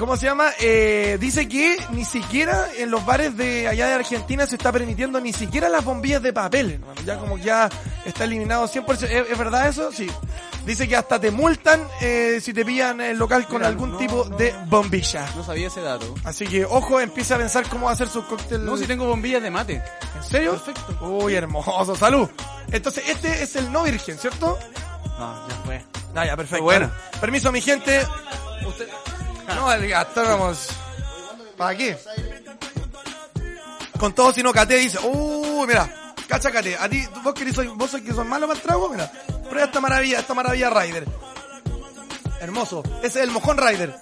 [0.00, 0.48] ¿Cómo se llama?
[0.58, 5.20] Eh, dice que ni siquiera en los bares de allá de Argentina se está permitiendo
[5.20, 6.70] ni siquiera las bombillas de papel.
[6.70, 6.94] hermano.
[7.04, 7.68] Ya como que ya
[8.06, 9.02] está eliminado 100%.
[9.02, 9.92] ¿Es, es verdad eso?
[9.92, 10.10] Sí.
[10.64, 13.98] Dice que hasta te multan eh, si te pillan el local con Mira, algún no.
[13.98, 15.28] tipo de bombilla.
[15.36, 16.14] No sabía ese dato.
[16.24, 18.64] Así que, ojo, empieza a pensar cómo va a hacer su cóctel.
[18.64, 19.82] No, si tengo bombillas de mate.
[20.16, 20.52] ¿En serio?
[20.52, 20.96] Perfecto.
[21.06, 22.26] Uy, hermoso, salud.
[22.72, 24.58] Entonces, este es el no virgen, ¿cierto?
[25.18, 25.84] No, ya fue.
[26.14, 26.64] Ah, ya, perfecto.
[26.64, 26.86] Bueno.
[26.88, 28.02] Bueno, permiso, mi gente.
[28.66, 28.88] Usted...
[29.54, 30.52] No, el gastrónomo.
[31.56, 31.98] ¿Para qué?
[33.98, 37.90] Con todo sino Cate dice, uy, mira, cacha Cate, a ti, vos que soy, vos
[37.90, 39.12] sois que son malos para el trago, mira,
[39.48, 41.06] prueba esta maravilla, esta maravilla Rider.
[42.40, 43.94] Hermoso, ese es el mojón Rider.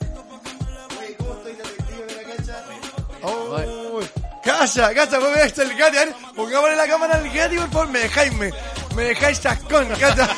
[3.22, 4.08] Uy,
[4.44, 7.70] Cacha, cacha, vos me dejáis el Gati, a ver, pongámosle la cámara al Gati, por
[7.70, 8.52] favor, me dejáis, me,
[8.94, 10.26] me dejáis chascón, cacha.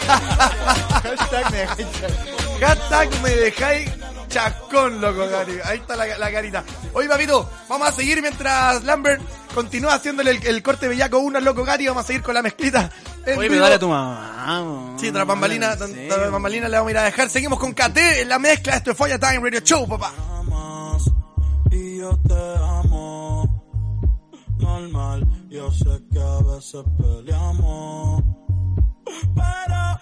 [1.02, 2.61] Hashtag me dejáis chascón.
[2.61, 3.99] Hashtag me dejáis
[4.30, 5.52] chascón, loco, Gati.
[5.64, 6.64] Ahí está la, la carita.
[6.94, 9.20] Oye, papito, vamos a seguir mientras Lambert
[9.54, 12.40] continúa haciéndole el, el corte bellaco 1 al loco Gati, vamos a seguir con la
[12.42, 12.90] mezclita.
[13.36, 14.96] Oye, dale a tu mamá.
[14.98, 17.28] Sí, tras bambalina, tras tras bambalina le vamos a ir a dejar.
[17.28, 18.76] Seguimos con KT en la mezcla.
[18.76, 20.12] Esto es Falla Time Radio Show, papá.
[21.70, 23.64] y yo te amo.
[24.58, 28.22] Normal, yo sé que a veces peleamos.
[29.34, 30.00] Pero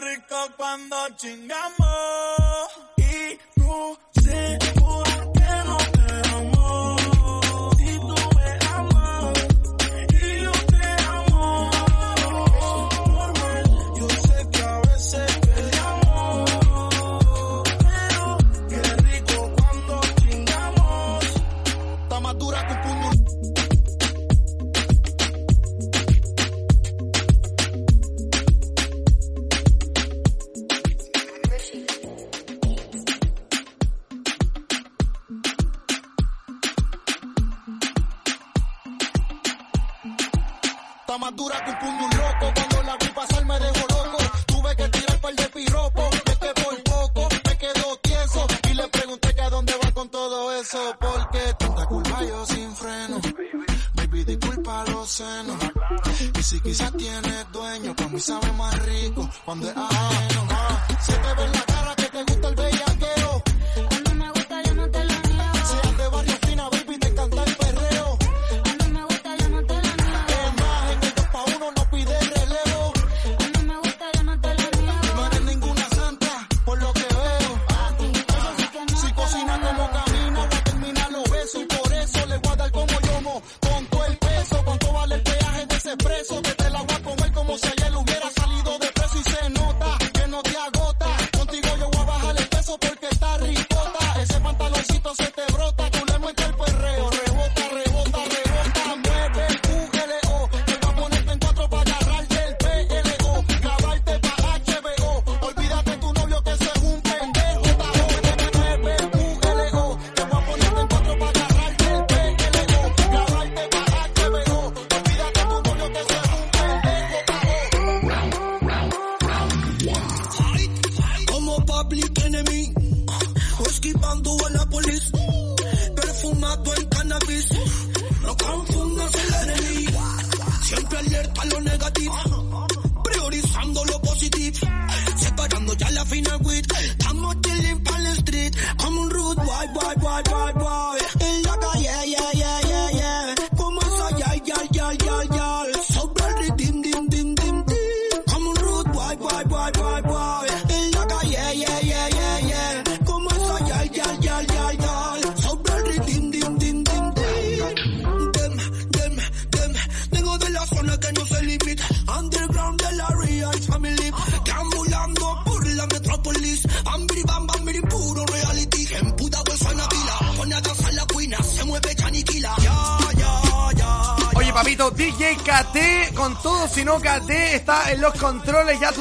[0.00, 2.70] rico cuando chingamos.
[2.96, 3.38] Y
[4.12, 4.65] sé
[56.76, 59.74] Quizás tienes dueño, para mí sabe más rico cuando es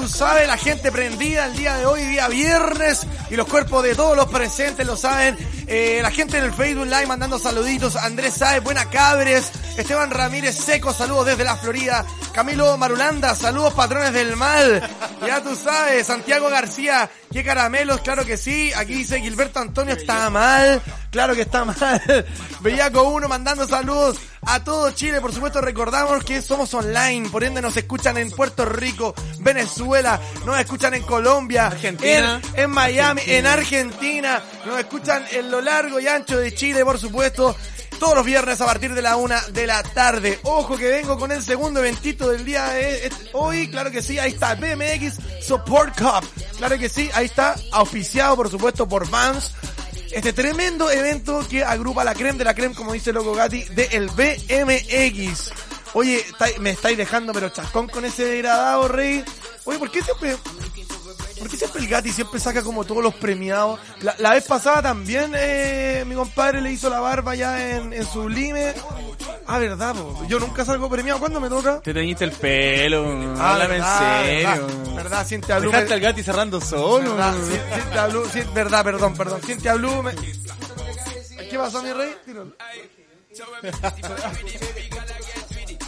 [0.07, 4.15] sabes, la gente prendida el día de hoy, día viernes, y los cuerpos de todos
[4.15, 5.37] los presentes lo saben.
[5.67, 7.95] Eh, la gente del Facebook Live mandando saluditos.
[7.95, 9.51] Andrés Saez, buena cabres.
[9.77, 12.05] Esteban Ramírez Seco, saludos desde la Florida.
[12.33, 14.81] Camilo Marulanda, saludos patrones del mal.
[15.25, 16.07] Ya tú sabes.
[16.07, 18.71] Santiago García, qué caramelos, claro que sí.
[18.73, 20.81] Aquí dice Gilberto Antonio, está mal.
[21.15, 21.77] Claro que está mal.
[22.59, 25.21] Bellaco 1 mandando saludos a todo Chile.
[25.21, 27.29] Por supuesto, recordamos que somos online.
[27.29, 32.41] Por ende, nos escuchan en Puerto Rico, Venezuela, nos escuchan en Colombia, Argentina.
[32.53, 34.43] en, en Miami, en Argentina.
[34.65, 37.55] Nos escuchan en lo largo y ancho de Chile, por supuesto.
[37.97, 40.41] Todos los viernes a partir de la una de la tarde.
[40.43, 43.69] Ojo que vengo con el segundo eventito del día de hoy.
[43.69, 44.55] Claro que sí, ahí está.
[44.55, 46.27] BMX Support Cup.
[46.57, 47.55] Claro que sí, ahí está.
[47.71, 49.53] Auspiciado, por supuesto, por Vans.
[50.15, 54.07] Este tremendo evento que agrupa la creme de la creme, como dice Loco Gatti, del
[54.11, 55.51] BMX.
[55.93, 56.25] Oye,
[56.61, 59.25] me estáis dejando pero chascón con ese degradado, rey.
[59.65, 60.37] Oye, ¿por qué siempre,
[61.39, 63.79] por qué siempre el Gatti siempre saca como todos los premiados?
[64.01, 68.05] La, la vez pasada también, eh, mi compadre le hizo la barba ya en, en
[68.05, 68.73] Sublime.
[69.47, 70.25] Ah, verdad, po.
[70.27, 71.19] yo nunca salgo premiado.
[71.19, 71.79] ¿Cuándo me toca?
[71.81, 73.05] Te teñiste el pelo.
[73.37, 74.67] Ah, háblame en serio.
[74.67, 75.69] verdad, verdad, Cintia Blue.
[75.71, 77.11] Dejaste me- al Gatti cerrando solo.
[77.15, 78.23] Verdad, Cin- Cintia Blue,
[78.53, 79.41] verdad, perdón, perdón.
[79.41, 80.13] Cintia Blue me...
[80.15, 82.15] ¿Qué pasó, mi rey?
[82.25, 82.53] Tíralo.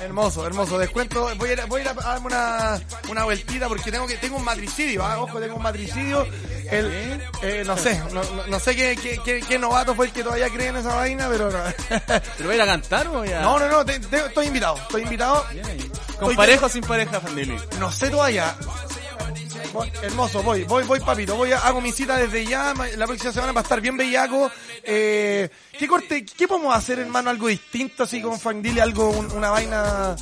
[0.02, 0.78] Hermoso, hermoso.
[0.78, 1.28] Descuento.
[1.38, 2.80] Voy a ir, voy a, ir a darme una,
[3.10, 5.04] una vueltita porque tengo que tengo un matricidio.
[5.06, 5.20] ¿ah?
[5.20, 6.26] Ojo, tengo un matricidio.
[6.70, 10.22] El, eh, no sé, no, no- sé qué, qué, qué- qué novato fue el que
[10.24, 11.60] todavía cree en esa vaina, pero no.
[12.08, 13.42] ¿Pero voy a ir a cantar o ya?
[13.42, 14.76] No, no, no, te- te- estoy invitado.
[14.78, 15.44] Estoy invitado.
[15.46, 15.62] ¿Con
[16.32, 17.58] Estoy pareja o sin pareja, Fandeli?
[17.80, 18.56] No sé todavía.
[20.02, 21.36] Hermoso, voy, voy, voy, papito.
[21.36, 22.74] Voy hago mi cita desde ya.
[22.96, 24.52] La próxima semana va a estar bien bellaco.
[24.84, 27.30] Eh, ¿Qué corte, qué podemos hacer, hermano?
[27.30, 30.16] Algo distinto, así con Fangdile, algo, un- una vaina.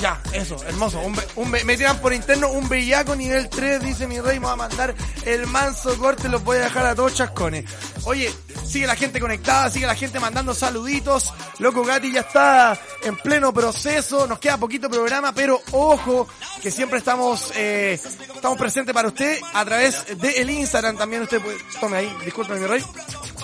[0.00, 0.98] Ya, eso, hermoso.
[1.00, 4.40] Un, un me tiran por interno un bellaco nivel 3, dice mi rey.
[4.40, 4.94] Me va a mandar
[5.26, 7.66] el manso corte, los voy a dejar a todos chascones.
[8.04, 8.32] Oye,
[8.64, 11.34] sigue la gente conectada, sigue la gente mandando saluditos.
[11.58, 14.26] Loco Gatti ya está en pleno proceso.
[14.26, 16.26] Nos queda poquito programa, pero ojo,
[16.62, 18.00] que siempre estamos, eh,
[18.34, 20.96] estamos presentes para usted a través del Instagram.
[20.96, 22.82] También usted puede, tome ahí, disculpe mi rey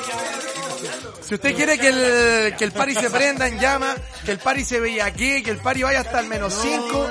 [1.27, 4.65] si usted quiere que el, que el party se prenda en llama, que el party
[4.65, 7.07] se vea aquí, que el party vaya hasta el menos 5,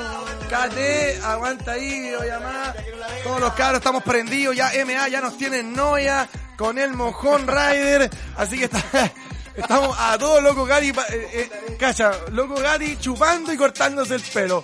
[0.50, 2.76] KT, aguanta ahí, videollamada,
[3.24, 8.10] todos los cabros estamos prendidos, ya MA ya nos tienen noia, con el mojón rider,
[8.38, 8.82] así que está,
[9.56, 14.64] estamos a todos loco pa- eh, eh, cacha, loco Gatti chupando y cortándose el pelo.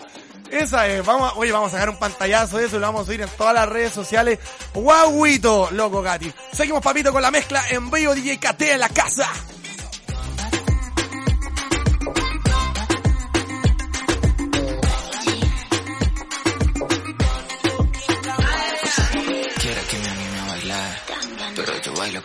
[0.49, 3.03] Esa es, vamos a, oye, vamos a sacar un pantallazo de eso y lo vamos
[3.03, 4.37] a subir en todas las redes sociales.
[4.73, 6.31] Guauito, loco Gatti.
[6.51, 9.29] Seguimos papito con la mezcla en vivo DJ KT en la casa.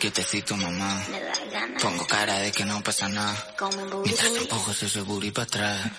[0.06, 1.02] Quietecito, mamá.
[1.82, 3.34] Pongo cara de que no pasa nada,
[4.04, 5.90] mientras empujo ese booty para atrás.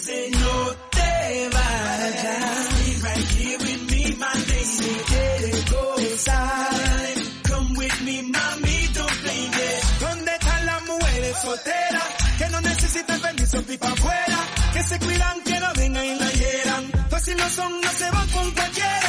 [0.00, 2.68] No te vayas.
[2.80, 4.32] Be right me, my.
[4.64, 7.14] Si quieres gozar,
[7.48, 10.00] come with me, mami, don't it.
[10.00, 12.08] ¿Dónde están las mujeres solteras?
[12.38, 14.38] Que no necesitan permiso ni para afuera.
[14.72, 16.92] Que se cuidan, que no vengan y la hieran.
[17.10, 19.00] Pues no son, no se van con cualquiera.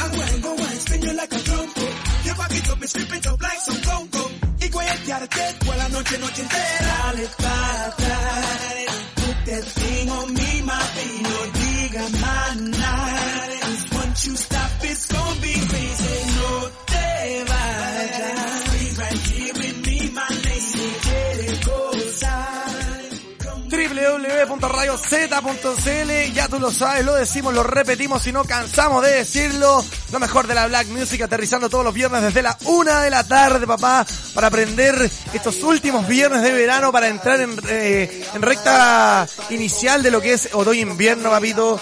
[0.00, 1.82] I wanna go and spin you like a trompo.
[2.24, 4.29] Your back it up, strip it up like.
[4.70, 7.12] Y guayatearte toda la noche, noche entera.
[7.12, 8.46] Dale para atrás.
[9.74, 13.66] Thing on me, mami, no diga más nada.
[14.00, 16.18] Once you stop, it's gonna be crazy.
[16.36, 17.79] No te vayas.
[24.46, 29.84] www.radiocz.cl Ya tú lo sabes, lo decimos, lo repetimos y no cansamos de decirlo.
[30.12, 33.24] Lo mejor de la Black Music aterrizando todos los viernes desde la una de la
[33.24, 39.26] tarde, papá, para aprender estos últimos viernes de verano para entrar en, eh, en recta
[39.50, 41.80] inicial de lo que es otoño-invierno, papito.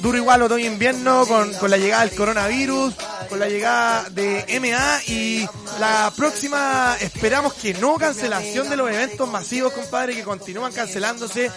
[0.00, 2.94] Duro igual otoño-invierno con, con la llegada del coronavirus,
[3.28, 5.48] con la llegada de MA y
[5.78, 11.50] la próxima esperamos que no cancelación de los eventos masivos, compadre, que continúan cancelándose.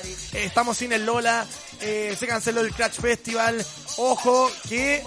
[0.46, 1.46] Estamos sin el Lola,
[1.82, 3.66] eh, se canceló el Crash Festival.
[3.98, 5.04] Ojo que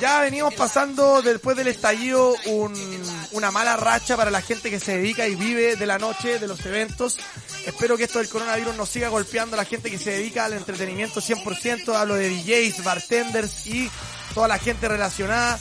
[0.00, 3.02] ya venimos pasando después del estallido un-
[3.32, 6.46] una mala racha para la gente que se dedica y vive de la noche, de
[6.46, 7.18] los eventos.
[7.66, 10.54] Espero que esto del coronavirus no siga golpeando a la gente que se dedica al
[10.54, 11.94] entretenimiento 100%.
[11.94, 13.90] Hablo de DJs, bartenders y
[14.34, 15.58] toda la gente relacionada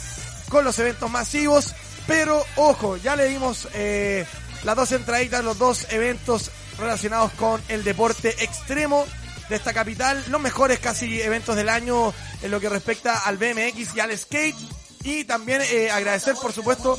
[0.50, 1.74] con los eventos masivos.
[2.08, 4.26] Pero ojo, ya le dimos eh,
[4.64, 9.06] las dos entraditas, los dos eventos relacionados con el deporte extremo
[9.50, 13.96] de esta capital, los mejores casi eventos del año en lo que respecta al BMX
[13.96, 14.56] y al skate.
[15.04, 16.98] Y también eh, agradecer, por supuesto,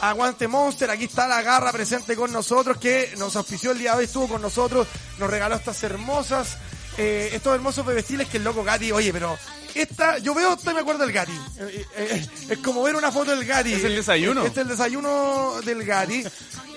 [0.00, 0.90] a Aguante Monster.
[0.90, 4.26] Aquí está la garra presente con nosotros, que nos auspició el día de hoy, estuvo
[4.26, 6.56] con nosotros, nos regaló estas hermosas,
[6.98, 9.38] eh, estos hermosos bebestiles que el loco Gatti, oye, pero
[9.74, 11.32] esta, yo veo, estoy me acuerdo del Gatti.
[11.58, 13.72] Eh, eh, es como ver una foto del Gatti.
[13.72, 14.44] Es el desayuno.
[14.44, 16.24] Este es el desayuno del Gatti.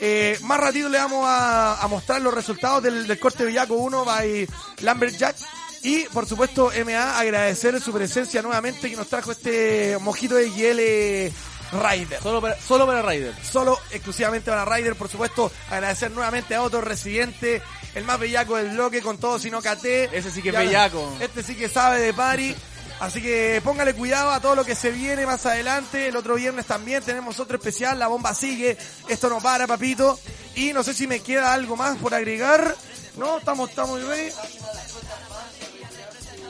[0.02, 4.06] Eh, más ratito le vamos a, a mostrar los resultados del, del corte Villaco 1
[4.06, 4.48] by
[4.82, 5.36] Lumberjack.
[5.84, 11.34] Y por supuesto, MA, agradecer su presencia nuevamente que nos trajo este mojito de hiel
[11.82, 12.22] Rider.
[12.22, 13.34] Solo para, solo para Rider.
[13.44, 17.62] Solo exclusivamente para Rider, por supuesto, agradecer nuevamente a otro residente,
[17.94, 19.86] el más bellaco del bloque, con todo sino KT.
[20.14, 21.12] Ese sí que es bellaco.
[21.20, 22.56] Este sí que sabe de pari.
[23.00, 26.08] Así que póngale cuidado a todo lo que se viene más adelante.
[26.08, 28.00] El otro viernes también tenemos otro especial.
[28.00, 28.78] La bomba sigue.
[29.10, 30.18] Esto no para, papito.
[30.56, 32.76] Y no sé si me queda algo más por agregar.
[33.18, 34.32] No, estamos, estamos ready.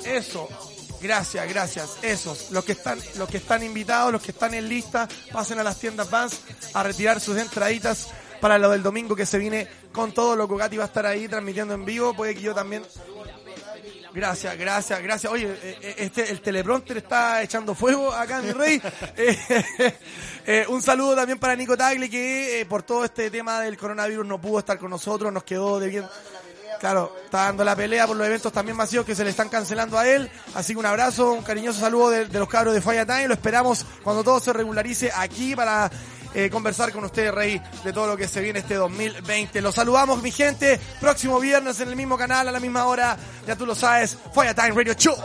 [0.05, 0.47] Eso.
[1.01, 1.97] Gracias, gracias.
[2.01, 5.63] Esos, los que están, los que están invitados, los que están en lista, pasen a
[5.63, 6.39] las tiendas Vans
[6.73, 8.07] a retirar sus entraditas
[8.41, 10.35] para lo del domingo que se viene con todo.
[10.35, 12.13] Loco Gatti va a estar ahí transmitiendo en vivo.
[12.13, 12.83] Puede que yo también.
[14.13, 15.31] Gracias, gracias, gracias.
[15.31, 18.81] Oye, eh, eh, este, el teleprompter está echando fuego acá, mi rey.
[20.47, 24.27] Eh, un saludo también para Nico Tagli, que eh, por todo este tema del coronavirus
[24.27, 26.05] no pudo estar con nosotros, nos quedó de bien.
[26.79, 29.97] Claro, está dando la pelea por los eventos también masivos que se le están cancelando
[29.97, 30.29] a él.
[30.53, 33.27] Así que un abrazo, un cariñoso saludo de, los cabros de Fire Time.
[33.27, 35.89] Lo esperamos cuando todo se regularice aquí para
[36.33, 39.61] eh, conversar con ustedes, Rey, de todo lo que se viene este 2020.
[39.61, 40.79] Los saludamos, mi gente.
[40.99, 43.17] Próximo viernes en el mismo canal, a la misma hora.
[43.47, 45.15] Ya tú lo sabes, Fire Time Radio Show.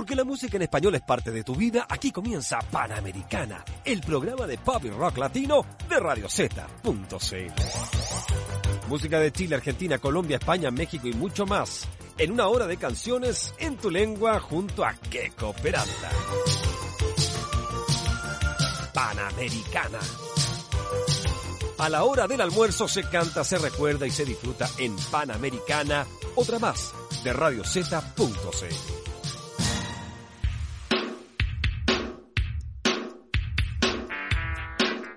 [0.00, 4.46] Porque la música en español es parte de tu vida, aquí comienza Panamericana, el programa
[4.46, 6.88] de pop y rock latino de Radio Z.cl.
[8.88, 11.86] Música de Chile, Argentina, Colombia, España, México y mucho más.
[12.16, 16.10] En una hora de canciones en tu lengua junto a Keiko Peralta.
[18.94, 19.98] Panamericana.
[21.76, 26.58] A la hora del almuerzo se canta, se recuerda y se disfruta en Panamericana, otra
[26.58, 28.99] más de Radio Z.cl.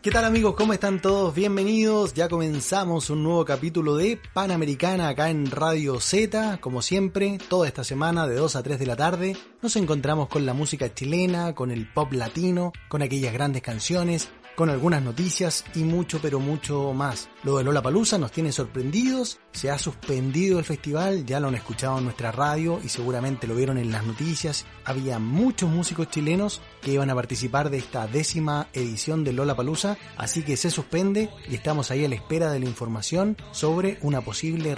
[0.04, 0.56] ¿Qué tal amigos?
[0.56, 1.34] ¿Cómo están todos?
[1.34, 2.14] Bienvenidos.
[2.14, 6.58] Ya comenzamos un nuevo capítulo de Panamericana acá en Radio Z.
[6.60, 10.46] Como siempre, toda esta semana de 2 a 3 de la tarde nos encontramos con
[10.46, 15.80] la música chilena, con el pop latino, con aquellas grandes canciones, con algunas noticias y
[15.80, 17.30] mucho pero mucho más.
[17.44, 21.56] Lo de Lola Palusa nos tiene sorprendidos, se ha suspendido el festival, ya lo han
[21.56, 24.66] escuchado en nuestra radio y seguramente lo vieron en las noticias.
[24.86, 29.98] Había muchos músicos chilenos que iban a participar de esta décima edición de Lola Palusa,
[30.18, 34.22] así que se suspende y estamos ahí a la espera de la información sobre una
[34.22, 34.76] posible